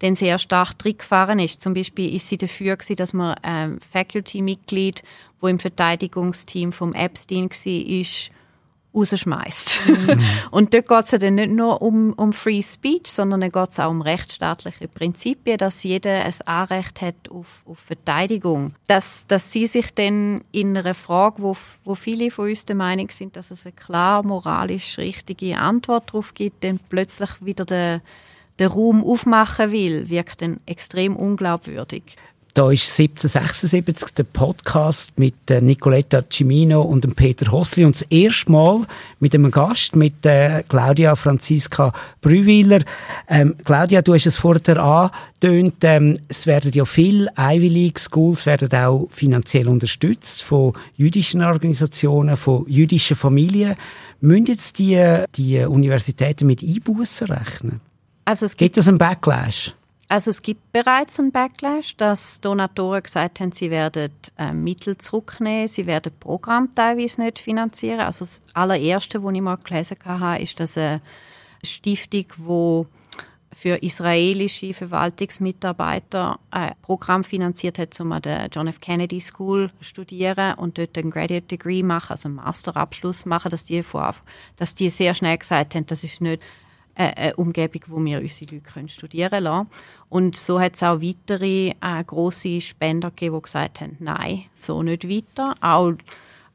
dann 0.01 0.15
sehr 0.15 0.39
stark 0.39 0.77
drin 0.79 0.97
gefahren 0.97 1.39
ist. 1.39 1.61
Zum 1.61 1.73
Beispiel 1.73 2.15
ist 2.15 2.27
sie 2.27 2.37
dafür 2.37 2.75
gewesen, 2.75 2.95
dass 2.95 3.13
man 3.13 3.35
ähm, 3.43 3.79
Faculty-Mitglied, 3.79 5.03
wo 5.39 5.47
im 5.47 5.59
Verteidigungsteam 5.59 6.71
vom 6.71 6.93
Epstein 6.93 7.49
war, 7.49 7.89
ist, 7.99 8.31
rausschmeißt. 8.93 9.87
Mhm. 9.87 10.21
und 10.51 10.73
dort 10.73 10.87
geht 10.87 11.05
es 11.05 11.11
ja 11.11 11.17
dann 11.19 11.35
nicht 11.35 11.51
nur 11.51 11.81
um, 11.81 12.13
um 12.13 12.33
Free 12.33 12.63
Speech, 12.63 13.11
sondern 13.11 13.41
dann 13.41 13.51
geht 13.51 13.69
es 13.71 13.79
auch 13.79 13.91
um 13.91 14.01
rechtsstaatliche 14.01 14.87
Prinzipien, 14.87 15.57
dass 15.57 15.83
jeder 15.83 16.25
ein 16.25 16.33
Anrecht 16.45 17.01
hat 17.01 17.29
auf, 17.29 17.63
auf 17.65 17.79
Verteidigung. 17.79 18.73
Dass, 18.87 19.27
dass 19.27 19.51
sie 19.51 19.67
sich 19.67 19.93
dann 19.93 20.43
in 20.51 20.75
einer 20.75 20.95
Frage, 20.95 21.41
wo, 21.41 21.55
wo 21.83 21.95
viele 21.95 22.31
von 22.31 22.49
uns 22.49 22.65
der 22.65 22.75
Meinung 22.75 23.09
sind, 23.11 23.35
dass 23.35 23.51
es 23.51 23.65
eine 23.65 23.73
klar 23.73 24.25
moralisch 24.25 24.97
richtige 24.97 25.57
Antwort 25.59 26.09
darauf 26.09 26.33
gibt, 26.33 26.63
dann 26.63 26.79
plötzlich 26.89 27.29
wieder 27.39 27.65
der 27.65 28.01
den 28.61 28.69
Raum 28.69 29.03
aufmachen 29.03 29.71
will, 29.71 30.09
wirkt 30.09 30.41
dann 30.41 30.59
extrem 30.65 31.15
unglaubwürdig. 31.15 32.17
Da 32.53 32.69
ist 32.69 32.99
1776 32.99 34.13
der 34.13 34.25
Podcast 34.25 35.17
mit 35.17 35.49
äh, 35.49 35.61
Nicoletta 35.61 36.21
Cimino 36.29 36.81
und 36.81 37.15
Peter 37.15 37.49
Hossli 37.49 37.85
und 37.85 37.95
das 37.95 38.01
erste 38.09 38.51
Mal 38.51 38.81
mit 39.21 39.33
einem 39.33 39.51
Gast, 39.51 39.95
mit 39.95 40.25
äh, 40.25 40.61
Claudia 40.67 41.15
Franziska 41.15 41.93
Brüwiler. 42.19 42.81
Ähm, 43.29 43.55
Claudia, 43.63 44.01
du 44.01 44.15
hast 44.15 44.25
es 44.25 44.37
vorher 44.37 44.77
angetönt, 44.77 45.75
ähm, 45.83 46.17
es 46.27 46.45
werden 46.45 46.73
ja 46.73 46.83
viele 46.83 47.31
Ivy 47.39 47.69
League 47.69 48.01
Schools 48.01 48.45
werden 48.45 48.69
auch 48.73 49.07
finanziell 49.09 49.69
unterstützt 49.69 50.43
von 50.43 50.73
jüdischen 50.97 51.41
Organisationen, 51.41 52.35
von 52.35 52.65
jüdischen 52.67 53.15
Familien. 53.15 53.75
Müssen 54.19 54.47
jetzt 54.47 54.77
die, 54.77 55.23
die 55.35 55.59
Universitäten 55.59 56.47
mit 56.47 56.61
Einbußen 56.61 57.27
rechnen? 57.27 57.79
Also 58.25 58.45
es 58.45 58.55
gibt, 58.55 58.75
gibt 58.75 58.77
es 58.77 58.87
einen 58.87 58.97
Backlash? 58.97 59.75
Also 60.11 60.29
es 60.29 60.41
gibt 60.41 60.73
bereits 60.73 61.19
einen 61.19 61.31
Backlash, 61.31 61.95
dass 61.95 62.41
Donatoren 62.41 63.01
gesagt 63.01 63.39
haben, 63.39 63.53
sie 63.53 63.71
werden 63.71 64.11
äh, 64.37 64.51
Mittel 64.51 64.97
zurücknehmen, 64.97 65.69
sie 65.69 65.85
werden 65.85 66.11
Programm 66.19 66.75
teilweise 66.75 67.21
nicht 67.21 67.39
finanzieren. 67.39 68.01
Also 68.01 68.25
das 68.25 68.41
allererste, 68.53 69.23
was 69.23 69.33
ich 69.33 69.41
mal 69.41 69.55
gelesen 69.55 69.95
habe, 70.03 70.41
ist, 70.41 70.59
dass 70.59 70.77
eine 70.77 71.01
Stiftung, 71.63 72.25
die 72.37 72.85
für 73.53 73.81
israelische 73.83 74.73
Verwaltungsmitarbeiter 74.73 76.39
ein 76.51 76.73
Programm 76.81 77.23
finanziert 77.23 77.79
hat, 77.79 77.99
um 77.99 78.11
an 78.11 78.21
der 78.21 78.47
John 78.51 78.67
F. 78.67 78.79
Kennedy 78.79 79.19
School 79.19 79.71
zu 79.79 79.83
studieren 79.85 80.55
und 80.55 80.77
dort 80.77 80.97
einen 80.97 81.11
Graduate 81.11 81.47
Degree 81.47 81.83
machen, 81.83 82.11
also 82.11 82.27
einen 82.27 82.35
Masterabschluss 82.35 83.25
machen, 83.25 83.51
dass 83.51 83.65
die, 83.65 83.83
vor, 83.83 84.15
dass 84.55 84.73
die 84.75 84.89
sehr 84.89 85.13
schnell 85.13 85.37
gesagt 85.37 85.75
haben, 85.75 85.85
das 85.85 86.03
ist 86.03 86.21
nicht 86.21 86.41
äh, 86.41 86.45
eine 86.95 87.35
Umgebung, 87.35 87.81
wo 87.87 88.03
wir 88.03 88.19
unsere 88.19 88.55
Leute 88.55 88.71
können 88.71 88.89
studieren 88.89 89.43
lassen 89.43 89.69
Und 90.09 90.35
so 90.37 90.59
hat 90.59 90.75
es 90.75 90.83
auch 90.83 91.01
weitere 91.01 91.73
äh, 91.81 92.03
grosse 92.05 92.61
Spender 92.61 93.09
gegeben, 93.09 93.35
die 93.37 93.41
gesagt 93.41 93.81
haben, 93.81 93.97
nein, 93.99 94.45
so 94.53 94.83
nicht 94.83 95.07
weiter. 95.07 95.55
Auch 95.61 95.93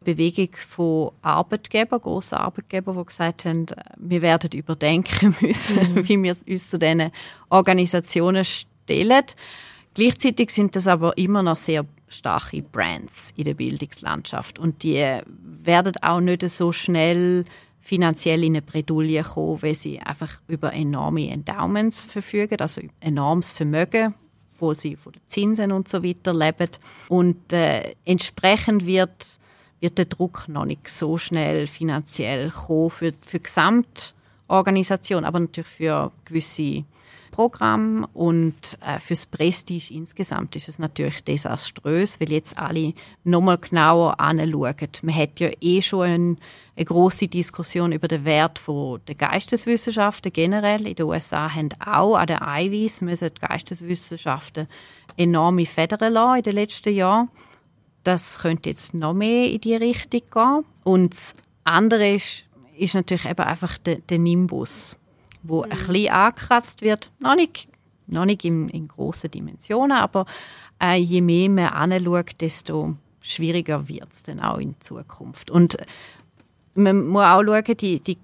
Bewegung 0.06 0.50
von 0.54 1.10
Arbeitgebern, 1.22 2.00
grossen 2.00 2.36
Arbeitgebern, 2.36 2.96
die 2.96 3.04
gesagt 3.04 3.44
haben, 3.44 3.66
wir 3.98 4.22
werden 4.22 4.50
überdenken 4.52 5.34
müssen, 5.40 5.94
mhm. 5.94 6.08
wie 6.08 6.22
wir 6.22 6.36
uns 6.48 6.70
zu 6.70 6.78
diesen 6.78 7.10
Organisationen 7.50 8.44
stellen. 8.44 9.24
Gleichzeitig 9.94 10.50
sind 10.50 10.76
das 10.76 10.86
aber 10.86 11.16
immer 11.18 11.42
noch 11.42 11.56
sehr 11.56 11.84
starke 12.08 12.62
Brands 12.62 13.32
in 13.36 13.44
der 13.44 13.54
Bildungslandschaft 13.54 14.58
und 14.58 14.82
die 14.82 15.20
werden 15.26 15.94
auch 16.02 16.20
nicht 16.20 16.48
so 16.48 16.70
schnell 16.70 17.44
finanziell 17.86 18.42
in 18.42 18.54
eine 18.56 18.62
Bredouille 18.62 19.22
kommen, 19.22 19.62
weil 19.62 19.74
sie 19.74 20.00
einfach 20.00 20.40
über 20.48 20.72
enorme 20.72 21.30
Endowments 21.30 22.06
verfügen, 22.06 22.58
also 22.60 22.80
enormes 22.98 23.52
Vermögen, 23.52 24.12
wo 24.58 24.72
sie 24.72 24.96
von 24.96 25.12
den 25.12 25.22
Zinsen 25.28 25.70
und 25.70 25.88
so 25.88 26.02
weiter 26.02 26.34
leben. 26.34 26.70
Und 27.08 27.52
äh, 27.52 27.94
entsprechend 28.04 28.86
wird, 28.86 29.38
wird 29.78 29.98
der 29.98 30.06
Druck 30.06 30.48
noch 30.48 30.64
nicht 30.64 30.88
so 30.88 31.16
schnell 31.16 31.68
finanziell 31.68 32.50
kommen 32.50 32.90
für, 32.90 33.12
für 33.20 33.38
die 33.38 33.44
Gesamtorganisation, 33.44 35.24
aber 35.24 35.38
natürlich 35.38 35.70
für 35.70 36.10
gewisse 36.24 36.82
Programm 37.30 38.06
und 38.14 38.54
äh, 38.80 38.98
fürs 38.98 39.26
Prestige 39.26 39.92
insgesamt 39.92 40.56
ist 40.56 40.68
es 40.68 40.78
natürlich 40.78 41.22
desaströs, 41.24 42.20
weil 42.20 42.32
jetzt 42.32 42.58
alle 42.58 42.94
nochmal 43.24 43.58
genauer 43.58 44.18
anschauen. 44.20 44.74
Man 45.02 45.14
hat 45.14 45.40
ja 45.40 45.50
eh 45.60 45.82
schon 45.82 46.02
ein, 46.02 46.38
eine 46.76 46.84
große 46.84 47.28
Diskussion 47.28 47.92
über 47.92 48.08
den 48.08 48.24
Wert 48.24 48.60
der 49.08 49.14
Geisteswissenschaften 49.14 50.32
generell. 50.32 50.86
In 50.86 50.94
den 50.94 51.06
USA 51.06 51.54
haben 51.54 51.68
auch 51.84 52.16
an 52.16 52.26
den 52.26 52.38
Ivies 52.40 53.00
müssen 53.00 53.30
die 53.34 53.46
Geisteswissenschaften 53.46 54.68
enorme 55.16 55.66
Federn 55.66 56.12
lassen 56.12 56.38
in 56.38 56.42
den 56.42 56.54
letzten 56.54 56.94
Jahren. 56.94 57.28
Das 58.04 58.38
könnte 58.38 58.68
jetzt 58.68 58.94
noch 58.94 59.14
mehr 59.14 59.50
in 59.50 59.60
die 59.60 59.74
Richtung 59.74 60.22
gehen. 60.32 60.64
Und 60.84 61.12
das 61.12 61.36
andere 61.64 62.14
ist, 62.14 62.44
ist 62.78 62.94
natürlich 62.94 63.24
eben 63.24 63.42
einfach 63.42 63.78
der, 63.78 63.96
der 63.96 64.18
Nimbus 64.18 64.96
wo 65.48 65.64
mhm. 65.64 65.72
ein 65.72 65.78
bisschen 65.78 66.12
angekratzt 66.12 66.82
wird. 66.82 67.10
Noch 67.18 67.34
nicht, 67.34 67.68
noch 68.06 68.24
nicht 68.24 68.44
in, 68.44 68.68
in 68.68 68.88
grossen 68.88 69.30
Dimensionen, 69.30 69.96
aber 69.96 70.26
äh, 70.80 70.98
je 70.98 71.20
mehr 71.20 71.48
man 71.48 71.68
anschaut, 71.68 72.40
desto 72.40 72.96
schwieriger 73.20 73.88
wird 73.88 74.12
es 74.12 74.22
dann 74.22 74.40
auch 74.40 74.58
in 74.58 74.78
Zukunft. 74.80 75.50
Und 75.50 75.76
man 76.74 77.06
muss 77.06 77.22
auch 77.22 77.42
schauen, 77.42 77.76
die, 77.76 78.00
die 78.00 78.18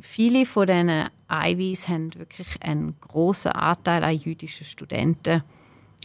viele 0.00 0.46
von 0.46 0.66
diesen 0.66 1.08
Ivies 1.30 1.88
haben 1.88 2.14
wirklich 2.14 2.62
einen 2.62 2.94
großen 3.00 3.52
Anteil 3.52 4.04
an 4.04 4.16
jüdischen 4.16 4.66
Studenten. 4.66 5.42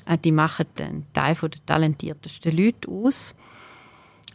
Äh, 0.05 0.17
die 0.17 0.31
machen 0.31 0.65
einen 0.79 1.05
Teil 1.13 1.35
der 1.35 1.65
talentiertesten 1.65 2.55
Leute 2.55 2.89
aus. 2.89 3.35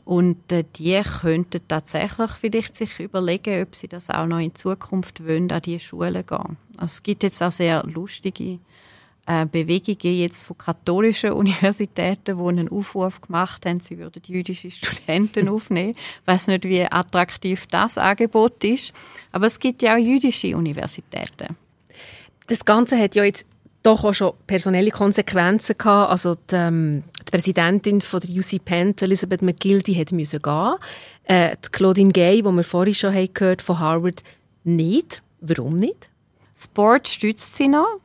Und 0.05 0.53
äh, 0.53 0.65
die 0.77 1.01
könnten 1.21 1.61
tatsächlich 1.67 2.31
vielleicht 2.31 2.77
sich 2.77 3.01
überlegen, 3.01 3.63
ob 3.63 3.75
sie 3.75 3.89
das 3.89 4.09
auch 4.09 4.27
noch 4.27 4.39
in 4.39 4.55
Zukunft 4.55 5.27
wollen, 5.27 5.51
an 5.51 5.63
diese 5.63 5.81
Schulen 5.81 6.25
gehen. 6.25 6.57
Also 6.77 6.87
es 6.87 7.03
gibt 7.03 7.25
jetzt 7.25 7.43
auch 7.43 7.51
sehr 7.51 7.83
lustige 7.85 8.61
äh, 9.27 9.45
Bewegungen 9.47 10.17
jetzt 10.17 10.45
von 10.45 10.57
katholischen 10.57 11.33
Universitäten, 11.33 12.39
die 12.39 12.45
einen 12.45 12.69
Aufruf 12.69 13.21
gemacht 13.21 13.67
haben, 13.67 13.81
sie 13.81 13.99
würden 13.99 14.23
jüdische 14.25 14.71
Studenten 14.71 15.49
aufnehmen. 15.51 15.95
Ich 15.97 16.27
weiß 16.27 16.47
nicht, 16.47 16.65
wie 16.65 16.85
attraktiv 16.85 17.67
das 17.67 17.99
Angebot 17.99 18.63
ist, 18.63 18.93
aber 19.33 19.47
es 19.47 19.59
gibt 19.59 19.83
ja 19.83 19.95
auch 19.95 19.99
jüdische 19.99 20.57
Universitäten. 20.57 21.57
Das 22.47 22.65
Ganze 22.65 22.97
hat 22.97 23.17
ja 23.17 23.25
jetzt 23.25 23.47
doch 23.83 24.05
auch 24.05 24.15
schon 24.15 24.33
personelle 24.47 24.91
Konsequenzen 24.91 25.77
gehabt. 25.79 26.11
Also 26.11 26.35
die, 26.35 26.55
ähm, 26.55 27.03
die 27.27 27.31
Präsidentin 27.31 28.01
von 28.01 28.21
der 28.21 28.31
UC 28.31 28.65
Penn, 28.65 28.95
Elizabeth 29.01 29.43
McGill, 29.43 29.83
die 29.83 29.99
hat 29.99 30.13
müssen 30.13 30.41
gehen. 30.41 30.75
Äh, 31.25 31.57
die 31.65 31.71
Claudine 31.71 32.13
Gay, 32.13 32.43
die 32.43 32.51
wir 32.51 32.65
vorhin 32.65 32.95
schon 32.95 33.15
haben 33.15 33.33
gehört 33.33 33.63
von 33.63 33.79
Harvard, 33.79 34.23
nicht. 34.65 35.23
Warum 35.41 35.77
nicht? 35.77 36.09
Sport 36.57 37.09
stützt 37.09 37.57
sie 37.57 37.69
noch. 37.69 38.01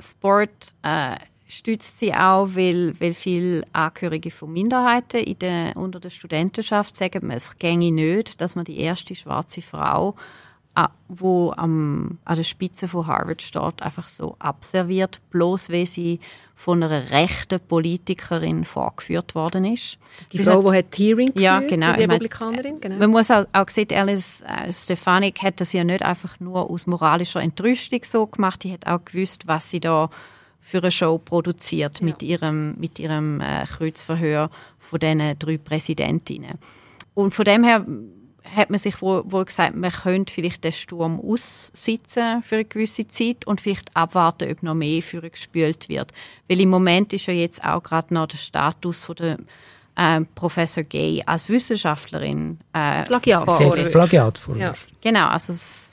Sport 0.00 0.74
äh, 0.82 1.16
stützt 1.46 1.98
sie 1.98 2.14
auch, 2.14 2.48
weil, 2.54 2.98
weil 3.00 3.14
viele 3.14 3.64
Angehörige 3.72 4.30
von 4.30 4.52
Minderheiten 4.52 5.20
in 5.20 5.38
der, 5.38 5.76
unter 5.76 6.00
der 6.00 6.10
Studentenschaft 6.10 6.96
sagen, 6.96 7.30
es 7.30 7.58
ginge 7.58 7.92
nicht, 7.92 8.40
dass 8.40 8.56
man 8.56 8.64
die 8.64 8.78
erste 8.78 9.14
schwarze 9.14 9.60
Frau 9.60 10.16
wo 11.08 11.52
am, 11.54 12.18
an 12.24 12.36
der 12.36 12.44
Spitze 12.44 12.88
von 12.88 13.06
Harvard 13.06 13.42
steht, 13.42 13.82
einfach 13.82 14.08
so 14.08 14.36
abserviert, 14.38 15.20
bloß 15.30 15.70
weil 15.70 15.86
sie 15.86 16.20
von 16.54 16.82
einer 16.82 17.10
rechten 17.10 17.60
Politikerin 17.60 18.64
vorgeführt 18.64 19.34
worden 19.34 19.64
ist. 19.66 19.98
Die 20.32 20.38
sie 20.38 20.44
Frau, 20.44 20.72
hat, 20.72 20.96
die 20.96 21.08
Hearing 21.08 21.32
ja, 21.34 21.60
genau, 21.60 21.92
die 21.92 22.02
Republikanerin. 22.02 22.80
Genau. 22.80 22.96
Man 22.96 23.10
muss 23.10 23.30
auch, 23.30 23.44
auch 23.52 23.68
sehen, 23.68 23.88
Alice 23.92 24.42
äh, 24.42 24.72
Stefanik 24.72 25.42
hat 25.42 25.60
das 25.60 25.72
ja 25.72 25.84
nicht 25.84 26.02
einfach 26.02 26.40
nur 26.40 26.70
aus 26.70 26.86
moralischer 26.86 27.42
Entrüstung 27.42 28.00
so 28.04 28.26
gemacht, 28.26 28.64
die 28.64 28.72
hat 28.72 28.86
auch 28.86 29.04
gewusst, 29.04 29.46
was 29.46 29.68
sie 29.68 29.80
da 29.80 30.08
für 30.60 30.78
eine 30.78 30.90
Show 30.90 31.18
produziert 31.18 32.00
ja. 32.00 32.06
mit 32.06 32.22
ihrem, 32.22 32.76
mit 32.78 32.98
ihrem 32.98 33.40
äh, 33.40 33.66
Kreuzverhör 33.66 34.48
von 34.78 35.00
diesen 35.00 35.38
drei 35.38 35.58
Präsidentinnen. 35.58 36.58
Und 37.14 37.34
von 37.34 37.44
dem 37.44 37.64
her 37.64 37.84
hat 38.44 38.70
man 38.70 38.78
sich 38.78 39.00
wohl, 39.02 39.22
wohl 39.26 39.44
gesagt, 39.44 39.74
man 39.74 39.90
könnte 39.90 40.32
vielleicht 40.32 40.64
den 40.64 40.72
Sturm 40.72 41.20
aussitzen 41.20 42.42
für 42.42 42.56
eine 42.56 42.64
gewisse 42.64 43.06
Zeit 43.08 43.46
und 43.46 43.60
vielleicht 43.60 43.96
abwarten, 43.96 44.50
ob 44.50 44.62
noch 44.62 44.74
mehr 44.74 45.02
für 45.02 45.20
gespült 45.22 45.88
wird. 45.88 46.12
Weil 46.48 46.60
im 46.60 46.70
Moment 46.70 47.12
ist 47.12 47.26
ja 47.26 47.34
jetzt 47.34 47.64
auch 47.64 47.82
gerade 47.82 48.12
noch 48.12 48.26
der 48.26 48.38
Status 48.38 49.04
von 49.04 49.16
der 49.16 49.38
äh, 49.96 50.20
Professor 50.34 50.82
Gay 50.82 51.22
als 51.26 51.48
Wissenschaftlerin 51.48 52.58
äh, 52.72 53.04
Plagiat. 53.04 53.46
Plagiat 53.90 54.40
ja. 54.56 54.74
Genau, 55.00 55.28
also 55.28 55.52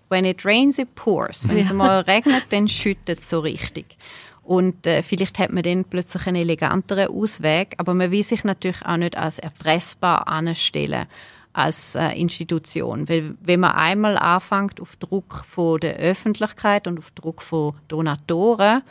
when 0.10 0.26
it 0.26 0.46
rains 0.46 0.80
it 0.80 0.96
pours. 0.96 1.48
Wenn 1.48 1.60
es 1.60 1.74
mal 1.74 2.02
regnet, 2.02 2.44
dann 2.50 2.68
schüttet 2.68 3.20
es 3.20 3.30
so 3.30 3.40
richtig. 3.40 3.98
Und 4.44 4.88
äh, 4.88 5.04
vielleicht 5.04 5.38
hat 5.38 5.52
man 5.52 5.62
dann 5.62 5.86
plötzlich 5.86 6.26
einen 6.26 6.38
eleganteren 6.38 7.10
Ausweg, 7.10 7.76
aber 7.78 7.94
man 7.94 8.10
will 8.10 8.24
sich 8.24 8.44
natürlich 8.44 8.84
auch 8.84 8.98
nicht 8.98 9.16
als 9.16 9.38
erpressbar 9.38 10.28
anstellen 10.28 11.06
als 11.54 11.96
äh, 11.96 12.10
Institution. 12.20 13.10
Weil 13.10 13.36
wenn 13.42 13.62
man 13.62 13.72
einmal 13.72 14.18
anfängt, 14.18 14.80
auf 14.82 14.96
Druck 14.98 15.44
von 15.46 15.80
der 15.80 15.98
Öffentlichkeit 15.98 16.88
und 16.88 17.00
auf 17.00 17.12
Druck 17.12 17.42
von 17.42 17.74
Donatoren 17.88 18.84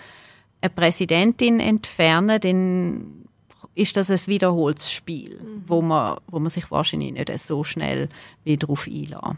eine 0.61 0.71
Präsidentin 0.71 1.61
entfernen, 1.61 2.41
dann 2.41 3.29
ist 3.75 3.97
das 3.97 4.11
ein 4.11 4.27
wiederholtes 4.27 4.93
Spiel, 4.93 5.41
mhm. 5.41 5.63
wo, 5.67 5.83
man, 5.83 6.19
wo 6.27 6.39
man 6.39 6.51
sich 6.51 6.71
wahrscheinlich 6.71 7.13
nicht 7.13 7.39
so 7.39 7.63
schnell 7.63 8.09
wieder 8.45 8.67
darauf 8.67 8.87
einlässt. 8.87 9.37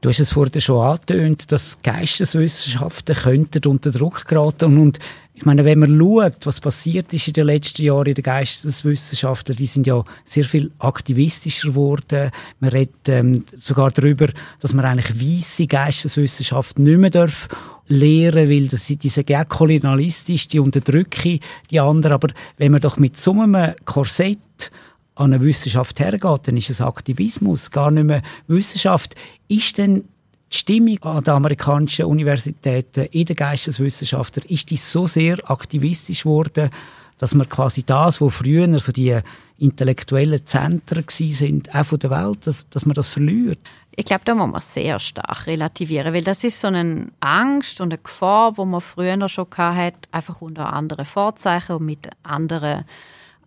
Du 0.00 0.10
hast 0.10 0.20
es 0.20 0.32
vorhin 0.32 0.60
schon 0.60 0.80
angetönt, 0.80 1.50
dass 1.50 1.78
Geisteswissenschaften 1.82 3.16
könnten 3.16 3.66
unter 3.66 3.90
Druck 3.90 4.26
geraten 4.26 4.78
und 4.78 5.00
ich 5.34 5.44
meine, 5.44 5.64
wenn 5.64 5.78
man 5.78 5.98
schaut, 5.98 6.46
was 6.46 6.60
passiert 6.60 7.12
ist 7.12 7.28
in 7.28 7.32
den 7.32 7.46
letzten 7.46 7.82
Jahren 7.82 8.06
in 8.06 8.14
den 8.14 8.24
Geisteswissenschaften, 8.24 9.54
die 9.54 9.66
sind 9.66 9.86
ja 9.86 10.02
sehr 10.24 10.44
viel 10.44 10.72
aktivistischer 10.80 11.68
geworden. 11.68 12.32
Man 12.58 12.70
redet 12.70 13.08
ähm, 13.08 13.44
sogar 13.56 13.92
darüber, 13.92 14.28
dass 14.58 14.74
man 14.74 14.84
eigentlich 14.84 15.20
weisse 15.20 15.68
Geisteswissenschaften 15.68 16.82
nicht 16.82 16.98
mehr 16.98 17.10
darf 17.10 17.46
lehren, 17.86 18.50
weil 18.50 18.66
das, 18.66 18.88
sind 18.88 19.30
ja 19.30 19.44
kolonialistisch, 19.44 20.48
die 20.48 20.58
unterdrücken 20.58 21.38
die 21.70 21.78
anderen. 21.78 22.14
Aber 22.14 22.28
wenn 22.56 22.72
man 22.72 22.80
doch 22.80 22.96
mit 22.98 23.16
so 23.16 23.32
einem 23.32 23.74
Korsett 23.84 24.38
an 25.18 25.32
eine 25.32 25.42
Wissenschaft 25.42 25.98
hergeht, 25.98 26.46
dann 26.46 26.56
ist 26.56 26.70
es 26.70 26.80
Aktivismus, 26.80 27.70
gar 27.70 27.90
nicht 27.90 28.04
mehr 28.04 28.22
Wissenschaft. 28.46 29.16
Ist 29.48 29.76
denn 29.78 30.04
die 30.52 30.56
Stimmung 30.56 31.02
an 31.02 31.24
den 31.24 31.34
amerikanischen 31.34 32.06
Universitäten 32.06 33.06
in 33.10 33.26
den 33.26 33.36
Geisteswissenschaften 33.36 34.44
ist 34.48 34.70
die 34.70 34.76
so 34.76 35.06
sehr 35.06 35.38
aktivistisch 35.50 36.22
geworden, 36.22 36.70
dass 37.18 37.34
man 37.34 37.48
quasi 37.48 37.82
das, 37.82 38.20
wo 38.20 38.30
früher 38.30 38.78
so 38.78 38.92
die 38.92 39.18
intellektuellen 39.58 40.46
Zentren 40.46 41.04
sind, 41.08 41.74
auch 41.74 41.84
von 41.84 41.98
der 41.98 42.10
Welt, 42.10 42.46
dass, 42.46 42.68
dass 42.68 42.86
man 42.86 42.94
das 42.94 43.08
verliert. 43.08 43.58
Ich 43.96 44.04
glaube, 44.04 44.22
da 44.24 44.36
muss 44.36 44.52
man 44.52 44.60
sehr 44.60 45.00
stark 45.00 45.48
relativieren, 45.48 46.14
weil 46.14 46.22
das 46.22 46.44
ist 46.44 46.60
so 46.60 46.68
eine 46.68 47.08
Angst 47.18 47.80
und 47.80 47.92
eine 47.92 48.00
Gefahr, 48.00 48.56
wo 48.56 48.64
man 48.64 48.80
früher 48.80 49.28
schon 49.28 49.48
hatte, 49.56 50.08
einfach 50.12 50.40
unter 50.40 50.72
anderen 50.72 51.04
Vorzeichen 51.04 51.74
und 51.74 51.86
mit 51.86 52.08
anderen 52.22 52.84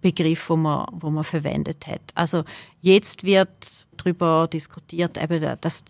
Begriffen, 0.01 0.49
wo 0.49 0.57
man, 0.57 0.87
wo 0.91 1.09
man 1.09 1.23
verwendet 1.23 1.87
hat. 1.87 2.01
Also 2.15 2.43
jetzt 2.81 3.23
wird 3.23 3.49
darüber 3.97 4.47
diskutiert, 4.51 5.21
eben, 5.21 5.57
dass 5.61 5.83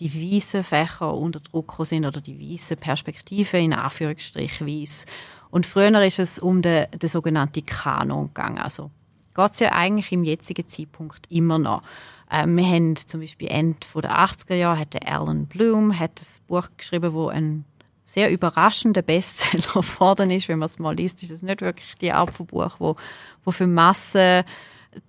die 0.00 0.34
weißen 0.34 0.64
Fächer 0.64 1.14
unter 1.14 1.40
Druck 1.40 1.76
sind 1.80 2.04
oder 2.04 2.20
die 2.20 2.38
weißen 2.52 2.76
Perspektive 2.76 3.58
in 3.58 3.72
Anführungsstrich 3.72 4.60
weiss. 4.60 5.06
Und 5.50 5.66
früher 5.66 6.04
ist 6.04 6.18
es 6.18 6.38
um 6.38 6.62
den, 6.62 6.90
den 6.90 7.08
sogenannten 7.08 7.64
Kanon 7.64 8.28
gegangen. 8.28 8.58
Also 8.58 8.90
geht 9.34 9.52
es 9.52 9.60
ja 9.60 9.72
eigentlich 9.72 10.10
im 10.12 10.24
jetzigen 10.24 10.66
Zeitpunkt 10.66 11.30
immer 11.30 11.58
noch. 11.58 11.82
Ähm, 12.30 12.56
wir 12.56 12.66
haben 12.66 12.96
zum 12.96 13.20
Beispiel 13.20 13.48
Ende 13.48 13.78
der 13.94 14.10
80er 14.10 14.54
Jahre 14.54 14.80
hat 14.80 15.06
Alan 15.06 15.46
Bloom 15.46 15.98
hat 15.98 16.20
ein 16.20 16.46
Buch 16.48 16.68
geschrieben, 16.76 17.12
wo 17.12 17.28
ein 17.28 17.64
sehr 18.04 18.30
überraschender 18.30 19.02
Bestseller 19.02 19.62
geworden 19.74 20.30
ist. 20.30 20.48
Wenn 20.48 20.58
man 20.58 20.68
es 20.68 20.78
mal 20.78 20.94
liest, 20.94 21.22
ist 21.22 21.30
es 21.30 21.42
nicht 21.42 21.60
wirklich 21.60 21.94
die 22.00 22.12
Art 22.12 22.30
von 22.30 22.46
Buch, 22.46 22.76
wo, 22.78 22.96
wo 23.44 23.50
für 23.50 23.66
Massen 23.66 24.44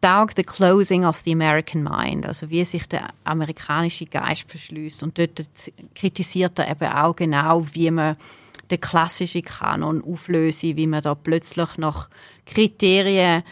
taugt 0.02 0.38
The 0.38 0.44
Closing 0.44 1.06
of 1.06 1.20
the 1.20 1.34
American 1.34 1.84
Mind, 1.84 2.26
also 2.26 2.50
wie 2.50 2.66
sich 2.66 2.88
der 2.88 3.10
amerikanische 3.24 4.06
Geist 4.06 4.50
verschließt. 4.50 5.04
Und 5.04 5.18
dort 5.18 5.44
kritisiert 5.94 6.58
er 6.60 6.72
eben 6.72 6.92
auch 6.92 7.16
genau, 7.16 7.66
wie 7.74 7.92
man 7.92 8.18
den 8.72 8.82
klassischen 8.82 9.44
Kanon 9.44 10.04
auflöse, 10.04 10.76
wie 10.76 10.88
man 10.88 11.04
da 11.04 11.14
plötzlich 11.14 11.78
noch 11.78 12.10
Kriterien, 12.46 13.44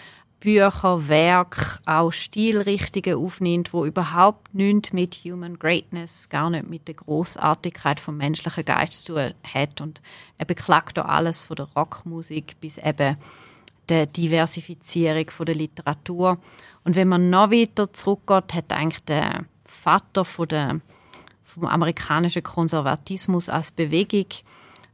Bücher, 0.44 1.08
Werk, 1.08 1.80
auch 1.86 2.12
Stilrichtungen 2.12 3.18
aufnimmt, 3.18 3.72
wo 3.72 3.86
überhaupt 3.86 4.54
nichts 4.54 4.92
mit 4.92 5.16
Human 5.24 5.58
Greatness, 5.58 6.28
gar 6.28 6.50
nicht 6.50 6.68
mit 6.70 6.90
der 6.90 6.96
Großartigkeit 6.96 7.98
vom 7.98 8.18
menschlichen 8.18 8.66
Geist 8.66 9.06
zu 9.06 9.14
tun 9.14 9.34
hat. 9.54 9.80
Und 9.80 10.02
er 10.38 10.44
beklagt 10.44 10.98
da 10.98 11.04
alles 11.04 11.46
von 11.46 11.56
der 11.56 11.70
Rockmusik 11.78 12.60
bis 12.60 12.78
eben 12.78 13.16
der 13.88 14.06
Diversifizierung 14.06 15.30
von 15.30 15.46
der 15.46 15.56
Literatur. 15.56 16.38
Und 16.84 16.98
wenn 16.98 17.08
man 17.08 17.30
noch 17.30 17.50
weiter 17.50 17.94
zurückgeht, 17.94 18.54
hat 18.54 18.74
eigentlich 18.74 19.06
der 19.06 19.46
Vater 19.64 20.26
von 20.26 20.50
der, 20.50 20.82
vom 21.46 21.68
amerikanischen 21.68 22.44
Konservatismus 22.44 23.48
als 23.48 23.72
Bewegung 23.72 24.28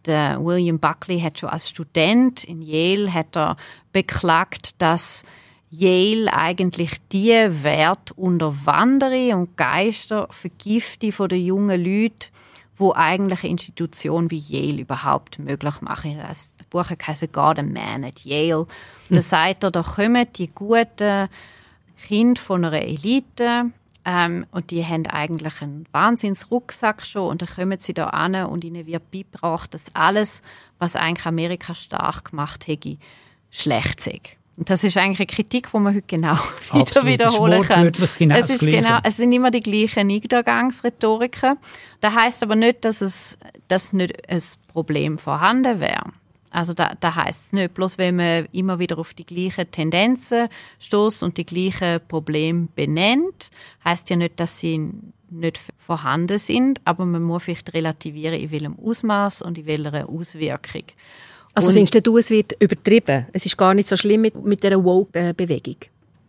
Der 0.05 0.45
William 0.45 0.77
Buckley 0.77 1.19
hat 1.21 1.39
schon 1.39 1.49
als 1.49 1.69
Student 1.69 2.43
in 2.43 2.61
Yale 2.61 3.11
hat 3.11 3.35
er 3.35 3.57
beklagt, 3.91 4.79
dass 4.79 5.23
Yale 5.71 6.33
eigentlich 6.33 6.97
die 7.11 7.29
Wert 7.63 8.11
unterwandere 8.11 9.35
und 9.35 9.55
Geister 9.55 10.27
vergifte 10.31 11.11
von 11.11 11.29
den 11.29 11.45
jungen 11.45 11.83
Leuten, 11.83 12.31
wo 12.75 12.93
eigentlich 12.93 13.43
eine 13.43 13.51
Institution 13.51 14.31
wie 14.31 14.39
Yale 14.39 14.81
überhaupt 14.81 15.37
möglich 15.37 15.81
machen. 15.81 16.17
Das 16.17 16.55
Buch 16.69 16.89
heißt 16.89 17.31
God 17.33 17.59
a 17.59 17.63
Man 17.63 18.03
at 18.03 18.25
Yale. 18.25 18.59
Und 18.59 18.69
da 19.09 19.21
sagt 19.21 19.63
er, 19.63 19.71
da 19.71 19.83
kommen 19.83 20.25
die 20.35 20.47
guten 20.47 21.27
Kinder 22.07 22.41
von 22.41 22.65
einer 22.65 22.81
Elite 22.81 23.71
ähm, 24.05 24.45
und 24.51 24.71
die 24.71 24.83
haben 24.83 25.05
eigentlich 25.07 25.61
einen 25.61 25.85
Wahnsinnsrucksack 25.91 27.05
schon 27.05 27.29
und 27.29 27.41
dann 27.41 27.49
kommen 27.49 27.79
sie 27.79 27.93
da 27.93 28.07
an 28.07 28.35
und 28.45 28.63
ihnen 28.63 28.85
wird 28.85 29.11
beigebracht, 29.11 29.73
dass 29.73 29.93
alles, 29.93 30.41
was 30.79 30.95
eigentlich 30.95 31.25
Amerika 31.25 31.75
stark 31.75 32.31
gemacht 32.31 32.67
hätte, 32.67 32.97
schlecht 33.51 34.01
sei. 34.01 34.21
Das 34.65 34.83
ist 34.83 34.97
eigentlich 34.97 35.19
eine 35.19 35.27
Kritik, 35.27 35.69
die 35.71 35.77
man 35.77 35.95
heute 35.95 36.05
genau 36.05 36.33
wieder 36.71 36.81
Absolut, 36.81 37.07
wiederholen 37.07 37.63
kann. 37.63 37.91
Genau 38.17 38.35
es, 38.35 38.49
ist 38.49 38.65
genau, 38.65 38.99
es 39.03 39.17
sind 39.17 39.31
immer 39.31 39.51
die 39.51 39.61
gleichen 39.61 40.07
Niedergangsrhetoriken. 40.07 41.57
Das 42.01 42.13
heißt 42.13 42.43
aber 42.43 42.55
nicht, 42.55 42.83
dass 42.83 43.01
es 43.01 43.37
dass 43.69 43.93
nicht 43.93 44.29
ein 44.29 44.41
Problem 44.67 45.17
vorhanden 45.17 45.79
wäre. 45.79 46.11
Also 46.51 46.73
da, 46.73 46.93
da 46.99 47.15
heißt 47.15 47.45
es 47.47 47.53
nicht, 47.53 47.73
bloß 47.73 47.97
wenn 47.97 48.15
man 48.15 48.47
immer 48.51 48.79
wieder 48.79 48.97
auf 48.97 49.13
die 49.13 49.25
gleichen 49.25 49.69
Tendenzen 49.71 50.47
stoßt 50.79 51.23
und 51.23 51.37
die 51.37 51.45
gleichen 51.45 52.01
Probleme 52.07 52.67
benennt, 52.73 53.51
heißt 53.85 54.09
ja 54.09 54.15
nicht, 54.15 54.39
dass 54.39 54.59
sie 54.59 54.91
nicht 55.29 55.59
vorhanden 55.77 56.39
sind, 56.39 56.81
aber 56.85 57.05
man 57.05 57.21
muss 57.21 57.43
vielleicht 57.43 57.73
relativieren, 57.73 58.39
in 58.39 58.49
welchem 58.49 58.79
Ausmaß 58.79 59.43
und 59.43 59.59
in 59.59 59.67
welcher 59.67 60.09
Auswirkung. 60.09 60.85
Also 61.53 61.69
und 61.69 61.73
findest 61.75 62.05
du, 62.05 62.17
es 62.17 62.29
wird 62.29 62.53
übertrieben? 62.61 63.27
Es 63.33 63.45
ist 63.45 63.57
gar 63.57 63.73
nicht 63.73 63.87
so 63.87 63.97
schlimm 63.97 64.21
mit, 64.21 64.35
mit 64.43 64.63
dieser 64.63 64.83
Woke-Bewegung? 64.83 65.77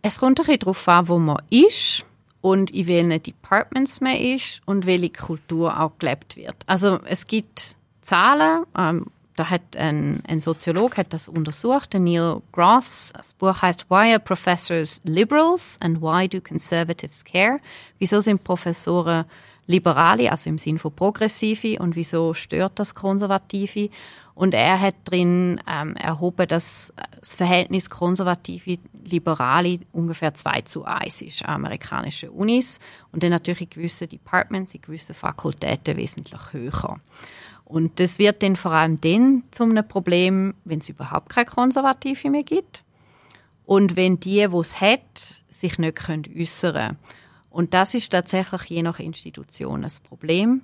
Es 0.01 0.19
kommt 0.19 0.39
ein 0.39 0.45
bisschen 0.45 0.59
darauf 0.59 0.87
an, 0.87 1.07
wo 1.07 1.19
man 1.19 1.37
ist 1.49 2.05
und 2.41 2.71
in 2.71 2.87
welchen 2.87 3.21
Departments 3.21 4.01
man 4.01 4.15
ist 4.15 4.61
und 4.65 4.85
welche 4.85 5.11
Kultur 5.11 5.79
auch 5.79 5.91
gelebt 5.99 6.35
wird. 6.35 6.55
Also 6.65 6.99
es 7.05 7.27
gibt 7.27 7.77
Zahlen, 8.01 8.65
ähm, 8.77 9.05
da 9.35 9.49
hat 9.49 9.77
ein, 9.77 10.21
ein 10.27 10.41
Soziolog 10.41 10.97
hat 10.97 11.13
das 11.13 11.27
untersucht, 11.27 11.93
Neil 11.93 12.41
Gross. 12.51 13.13
Das 13.15 13.33
Buch 13.33 13.61
heißt 13.61 13.89
Why 13.89 14.11
are 14.11 14.19
Professors 14.19 14.99
Liberals 15.03 15.77
and 15.81 16.01
Why 16.01 16.27
do 16.27 16.41
Conservatives 16.41 17.23
Care? 17.23 17.59
Wieso 17.97 18.19
sind 18.19 18.43
Professoren 18.43 19.25
Liberale, 19.71 20.31
also 20.31 20.49
im 20.49 20.57
Sinn 20.57 20.77
von 20.77 20.93
Progressive, 20.93 21.79
und 21.79 21.95
wieso 21.95 22.33
stört 22.33 22.73
das 22.79 22.93
Konservative? 22.93 23.89
Und 24.33 24.53
er 24.53 24.79
hat 24.79 24.95
drin 25.05 25.59
ähm, 25.67 25.95
erhoben, 25.95 26.47
dass 26.47 26.93
das 27.19 27.35
Verhältnis 27.35 27.89
Konservative-Liberale 27.89 29.79
ungefähr 29.91 30.33
2 30.33 30.61
zu 30.61 30.85
1 30.85 31.21
ist 31.21 31.45
an 31.45 31.55
amerikanischen 31.55 32.29
Unis 32.29 32.79
und 33.11 33.23
dann 33.23 33.31
natürlich 33.31 33.61
in 33.61 33.69
gewissen 33.69 34.09
Departments, 34.09 34.73
in 34.73 34.81
gewissen 34.81 35.13
Fakultäten 35.13 35.97
wesentlich 35.97 36.41
höher. 36.53 36.99
Und 37.65 37.99
das 37.99 38.19
wird 38.19 38.43
dann 38.43 38.55
vor 38.55 38.71
allem 38.71 38.99
dann 38.99 39.43
zu 39.51 39.63
einem 39.63 39.87
Problem, 39.87 40.55
wenn 40.65 40.79
es 40.79 40.89
überhaupt 40.89 41.29
keine 41.29 41.45
Konservative 41.45 42.29
mehr 42.29 42.43
gibt 42.43 42.83
und 43.65 43.95
wenn 43.95 44.19
die, 44.19 44.47
die 44.47 44.57
es 44.57 44.81
hat, 44.81 45.41
sich 45.49 45.77
nicht 45.77 46.09
äußern 46.09 46.73
können. 46.73 46.97
Und 47.51 47.73
das 47.73 47.93
ist 47.93 48.11
tatsächlich 48.11 48.63
je 48.63 48.81
nach 48.81 48.99
Institution 48.99 49.83
ein 49.83 49.91
Problem. 50.07 50.61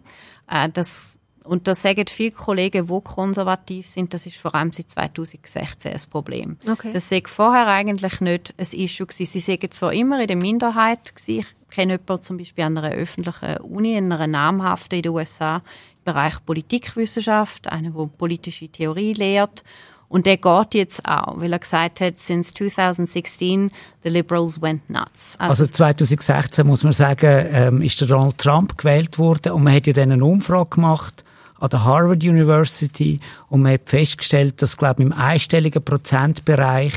Äh, 0.49 0.69
das, 0.69 1.19
und 1.43 1.67
das 1.67 1.81
sagen 1.81 2.05
viele 2.07 2.31
Kollegen, 2.31 2.87
die 2.87 3.01
konservativ 3.03 3.87
sind, 3.87 4.13
das 4.13 4.25
ist 4.25 4.37
vor 4.37 4.55
allem 4.55 4.71
seit 4.73 4.91
2016 4.91 5.91
ein 5.91 6.01
Problem. 6.09 6.57
Okay. 6.67 6.93
Das 6.93 7.09
sei 7.09 7.21
vorher 7.25 7.67
eigentlich 7.67 8.21
nicht 8.21 8.53
ein 8.57 8.79
Issue 8.79 9.05
gewesen. 9.05 9.25
Sie 9.25 9.39
sagen 9.39 9.69
zwar 9.71 9.93
immer 9.93 10.19
in 10.21 10.27
der 10.27 10.37
Minderheit 10.37 11.15
gewesen. 11.15 11.39
Ich 11.39 11.75
kenne 11.75 11.93
jemanden 11.93 12.23
zum 12.23 12.37
Beispiel 12.37 12.63
an 12.63 12.77
einer 12.77 12.91
öffentlichen 12.91 13.57
Uni, 13.57 13.95
in 13.95 14.11
einer 14.11 14.27
namhaften 14.27 14.97
in 14.97 15.03
den 15.03 15.11
USA, 15.11 15.61
Bereich 16.05 16.45
Politikwissenschaft, 16.45 17.67
einer, 17.67 17.89
der 17.91 18.05
politische 18.17 18.69
Theorie 18.69 19.11
lehrt. 19.11 19.65
Und 20.09 20.25
der 20.25 20.37
geht 20.37 20.73
jetzt 20.73 21.05
auch, 21.05 21.39
weil 21.39 21.51
er 21.51 21.59
gesagt 21.59 21.99
hat, 21.99 22.17
since 22.17 22.53
2016 22.53 23.71
the 24.03 24.09
Liberals 24.09 24.61
went 24.61 24.89
nuts. 24.89 25.35
Also, 25.37 25.63
also 25.63 25.73
2016 25.73 26.65
muss 26.65 26.83
man 26.83 26.93
sagen, 26.93 27.45
ähm, 27.51 27.81
ist 27.81 27.99
der 27.99 28.07
Donald 28.07 28.37
Trump 28.37 28.77
gewählt 28.77 29.19
worden 29.19 29.51
und 29.51 29.63
man 29.63 29.73
hat 29.73 29.87
ja 29.87 29.93
dann 29.93 30.11
eine 30.11 30.23
Umfrage 30.23 30.69
gemacht 30.69 31.25
an 31.59 31.69
der 31.69 31.83
Harvard 31.83 32.23
University 32.23 33.19
und 33.49 33.63
man 33.63 33.73
hat 33.73 33.89
festgestellt, 33.89 34.61
dass 34.61 34.77
glaube 34.77 35.01
ich 35.01 35.07
im 35.07 35.13
einstelligen 35.13 35.83
Prozentbereich 35.83 36.93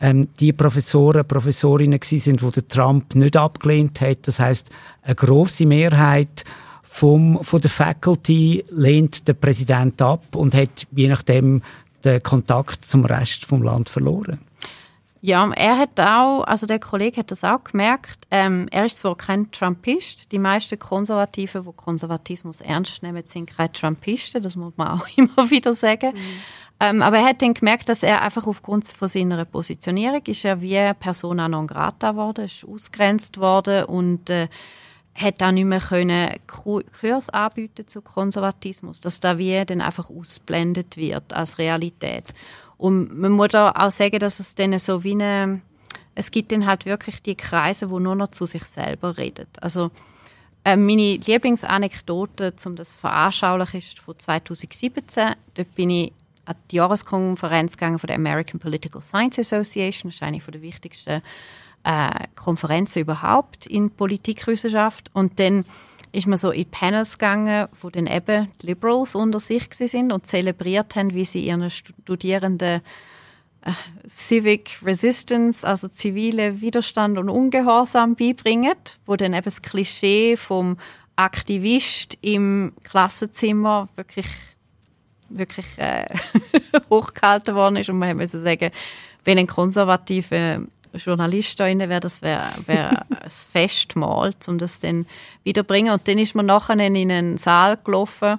ähm, 0.00 0.28
die 0.40 0.52
Professoren, 0.52 1.26
Professorinnen 1.26 2.00
gewesen 2.00 2.18
sind, 2.18 2.42
wo 2.42 2.50
der 2.50 2.66
Trump 2.66 3.14
nicht 3.14 3.36
abgelehnt 3.36 4.00
hat. 4.00 4.26
Das 4.26 4.40
heißt, 4.40 4.70
eine 5.02 5.14
große 5.14 5.66
Mehrheit 5.66 6.44
vom, 6.82 7.38
von 7.42 7.60
der 7.60 7.70
Faculty 7.70 8.64
lehnt 8.70 9.28
der 9.28 9.34
Präsident 9.34 10.02
ab 10.02 10.34
und 10.34 10.54
hat 10.54 10.86
je 10.90 11.08
nachdem 11.08 11.62
den 12.04 12.22
Kontakt 12.22 12.84
zum 12.84 13.04
Rest 13.04 13.44
vom 13.44 13.62
Land 13.62 13.88
verloren. 13.88 14.40
Ja, 15.22 15.50
er 15.52 15.76
hat 15.76 16.00
auch, 16.00 16.44
also 16.44 16.66
der 16.66 16.78
Kollege 16.78 17.18
hat 17.18 17.30
das 17.30 17.44
auch 17.44 17.62
gemerkt. 17.62 18.26
Ähm, 18.30 18.68
er 18.70 18.86
ist 18.86 19.00
zwar 19.00 19.16
kein 19.16 19.50
Trumpist, 19.50 20.32
die 20.32 20.38
meisten 20.38 20.78
Konservativen, 20.78 21.64
die 21.64 21.72
Konservatismus 21.76 22.62
ernst 22.62 23.02
nehmen, 23.02 23.22
sind 23.26 23.54
keine 23.54 23.70
Trumpisten, 23.70 24.42
das 24.42 24.56
muss 24.56 24.72
man 24.76 24.88
auch 25.00 25.06
immer 25.16 25.50
wieder 25.50 25.74
sagen. 25.74 26.14
Mhm. 26.14 26.42
Ähm, 26.82 27.02
aber 27.02 27.18
er 27.18 27.26
hat 27.26 27.42
dann 27.42 27.52
gemerkt, 27.52 27.90
dass 27.90 28.02
er 28.02 28.22
einfach 28.22 28.46
aufgrund 28.46 28.88
von 28.88 29.08
seiner 29.08 29.44
Positionierung 29.44 30.22
ist 30.24 30.46
er 30.46 30.62
wie 30.62 30.94
Persona 30.98 31.46
non 31.46 31.66
grata 31.66 32.12
geworden, 32.12 32.46
ist 32.46 32.64
ausgrenzt 32.66 33.36
worden 33.38 33.84
und 33.84 34.30
äh, 34.30 34.48
hat 35.14 35.42
auch 35.42 35.50
nicht 35.50 35.64
mehr 35.64 35.80
können 35.80 36.36
Kurs 36.46 37.28
anbieten 37.30 37.86
zu 37.88 38.00
Konservatismus, 38.00 39.00
dass 39.00 39.20
da 39.20 39.38
wie 39.38 39.64
dann 39.64 39.80
einfach 39.80 40.08
ausblendet 40.10 40.96
wird 40.96 41.32
als 41.32 41.58
Realität. 41.58 42.24
Und 42.78 43.18
man 43.18 43.32
muss 43.32 43.54
auch 43.54 43.90
sagen, 43.90 44.18
dass 44.18 44.40
es 44.40 44.54
dann 44.54 44.78
so 44.78 45.04
wie 45.04 45.12
eine, 45.12 45.60
es 46.14 46.30
gibt 46.30 46.52
dann 46.52 46.66
halt 46.66 46.86
wirklich 46.86 47.22
die 47.22 47.34
Kreise, 47.34 47.90
wo 47.90 47.98
nur 47.98 48.14
noch 48.14 48.28
zu 48.28 48.46
sich 48.46 48.64
selber 48.64 49.18
redet. 49.18 49.48
Also 49.60 49.90
äh, 50.64 50.76
meine 50.76 51.16
Lieblingsanekdote, 51.16 52.54
um 52.64 52.76
das 52.76 52.94
veranschaulich 52.94 53.74
ist 53.74 53.98
von 53.98 54.18
2017. 54.18 55.34
Dort 55.54 55.74
bin 55.74 55.90
ich 55.90 56.12
an 56.44 56.56
die 56.70 56.76
Jahreskonferenz 56.76 57.76
gegangen 57.76 57.98
von 57.98 58.08
der 58.08 58.16
American 58.16 58.60
Political 58.60 59.00
Science 59.00 59.38
Association. 59.38 60.10
Das 60.10 60.20
ist 60.20 60.54
der 60.54 60.62
wichtigsten 60.62 61.22
äh, 61.84 62.26
Konferenzen 62.36 63.00
überhaupt 63.00 63.66
in 63.66 63.90
Politikwissenschaft. 63.90 65.10
Und 65.12 65.38
dann 65.38 65.64
ist 66.12 66.26
man 66.26 66.36
so 66.36 66.50
in 66.50 66.66
Panels 66.66 67.18
gegangen, 67.18 67.68
wo 67.80 67.90
dann 67.90 68.06
eben 68.06 68.48
die 68.60 68.66
Liberals 68.66 69.14
unter 69.14 69.40
sich 69.40 69.68
sind 69.72 70.12
und 70.12 70.26
zelebriert 70.26 70.96
haben, 70.96 71.14
wie 71.14 71.24
sie 71.24 71.46
ihren 71.46 71.70
Studierenden 71.70 72.80
äh, 73.62 73.72
Civic 74.08 74.78
Resistance, 74.82 75.66
also 75.66 75.88
zivile 75.88 76.60
Widerstand 76.60 77.18
und 77.18 77.28
Ungehorsam 77.28 78.16
beibringen, 78.16 78.74
wo 79.06 79.16
dann 79.16 79.34
eben 79.34 79.44
das 79.44 79.62
Klischee 79.62 80.36
vom 80.36 80.78
Aktivist 81.16 82.16
im 82.22 82.72
Klassenzimmer 82.82 83.88
wirklich 83.94 84.26
wirklich 85.32 85.66
äh, 85.76 86.06
hochgehalten 86.90 87.54
worden 87.54 87.76
ist 87.76 87.88
und 87.88 87.98
man 87.98 88.16
musste 88.16 88.40
sagen, 88.40 88.70
wenn 89.24 89.38
ein 89.38 89.46
konservativer 89.46 90.60
Journalist 90.94 91.58
da 91.58 91.64
drin 91.64 91.80
wäre, 91.80 92.00
das 92.00 92.22
wäre 92.22 92.48
wär 92.66 93.06
ein 93.10 93.30
Festmahl, 93.30 94.32
um 94.46 94.58
das 94.58 94.80
dann 94.80 95.06
wiederbringen. 95.44 95.92
Und 95.92 96.06
dann 96.08 96.18
ist 96.18 96.34
man 96.34 96.46
nachher 96.46 96.78
in 96.78 96.96
einen 97.10 97.36
Saal 97.36 97.78
gelaufen, 97.82 98.38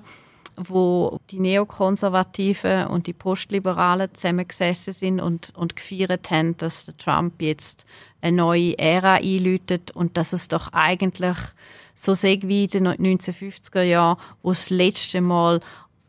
wo 0.58 1.20
die 1.30 1.40
Neokonservativen 1.40 2.88
und 2.88 3.08
die 3.08 3.14
Postliberalen 3.14 4.14
zusammengesessen 4.14 4.94
sind 4.94 5.20
und, 5.20 5.54
und 5.56 5.76
gefeiert 5.76 6.30
haben, 6.30 6.58
dass 6.58 6.86
der 6.86 6.98
Trump 6.98 7.42
jetzt 7.42 7.86
eine 8.22 8.38
neue 8.38 8.78
Ära 8.78 9.16
einläutet 9.16 9.92
und 9.92 10.18
dass 10.18 10.34
es 10.34 10.48
doch 10.48 10.74
eigentlich 10.74 11.38
so 11.96 12.14
sehr 12.14 12.42
wie 12.44 12.66
in 12.66 12.70
den 12.70 12.88
1950er 12.88 13.84
Jahren, 13.84 14.18
wo 14.44 14.50
das 14.50 14.70
letzte 14.70 15.22
Mal 15.22 15.62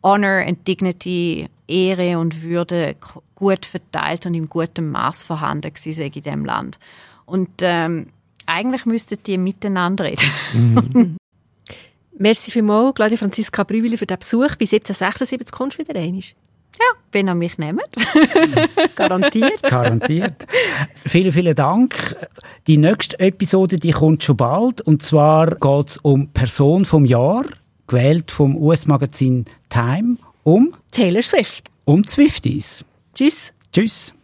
Honor 0.03 0.45
and 0.47 0.67
Dignity, 0.67 1.49
Ehre 1.73 2.19
und 2.19 2.43
Würde 2.43 2.97
gut 3.35 3.67
verteilt 3.67 4.27
und 4.27 4.35
im 4.35 4.49
guten 4.49 4.91
Maß 4.91 5.25
vorhanden 5.25 5.73
gewesen 5.73 6.07
in 6.07 6.13
diesem 6.13 6.45
Land. 6.45 6.79
Und 7.25 7.51
ähm, 7.61 8.09
eigentlich 8.47 8.87
müssten 8.87 9.19
die 9.25 9.39
miteinander 9.39 10.05
reden. 10.05 10.31
Mhm. 10.53 11.17
Merci 12.19 12.51
vielmals, 12.51 12.95
Claudia 12.95 13.17
Franziska 13.17 13.65
Brübeli, 13.65 13.97
für 13.97 14.07
den 14.07 14.19
Besuch. 14.19 14.55
Bis 14.57 14.73
1776 14.73 15.51
kommst 15.51 15.79
du 15.79 15.83
wieder 15.83 15.99
rein. 15.99 16.23
Ja, 16.79 16.87
wenn 17.11 17.29
ihr 17.29 17.35
mich 17.35 17.59
nehmt. 17.59 17.83
Garantiert. 18.97 19.63
Garantiert. 19.63 20.47
Vielen, 21.05 21.33
vielen 21.33 21.55
Dank. 21.55 22.17
Die 22.67 22.77
nächste 22.77 23.19
Episode 23.19 23.77
die 23.77 23.93
kommt 23.93 24.25
schon 24.25 24.37
bald. 24.37 24.81
Und 24.83 25.03
zwar 25.03 25.57
geht 25.57 25.89
es 25.89 25.97
um 25.99 26.29
Person 26.29 26.85
vom 26.85 27.05
Jahr 27.05 27.45
gewählt 27.87 28.31
vom 28.31 28.57
US-Magazin 28.57 29.45
Time 29.69 30.17
um 30.45 30.75
Taylor 30.91 31.23
Swift. 31.23 31.71
um 31.85 32.05
Zwifties. 32.07 32.85
Tschüss. 33.15 33.53
Tschüss. 33.73 34.15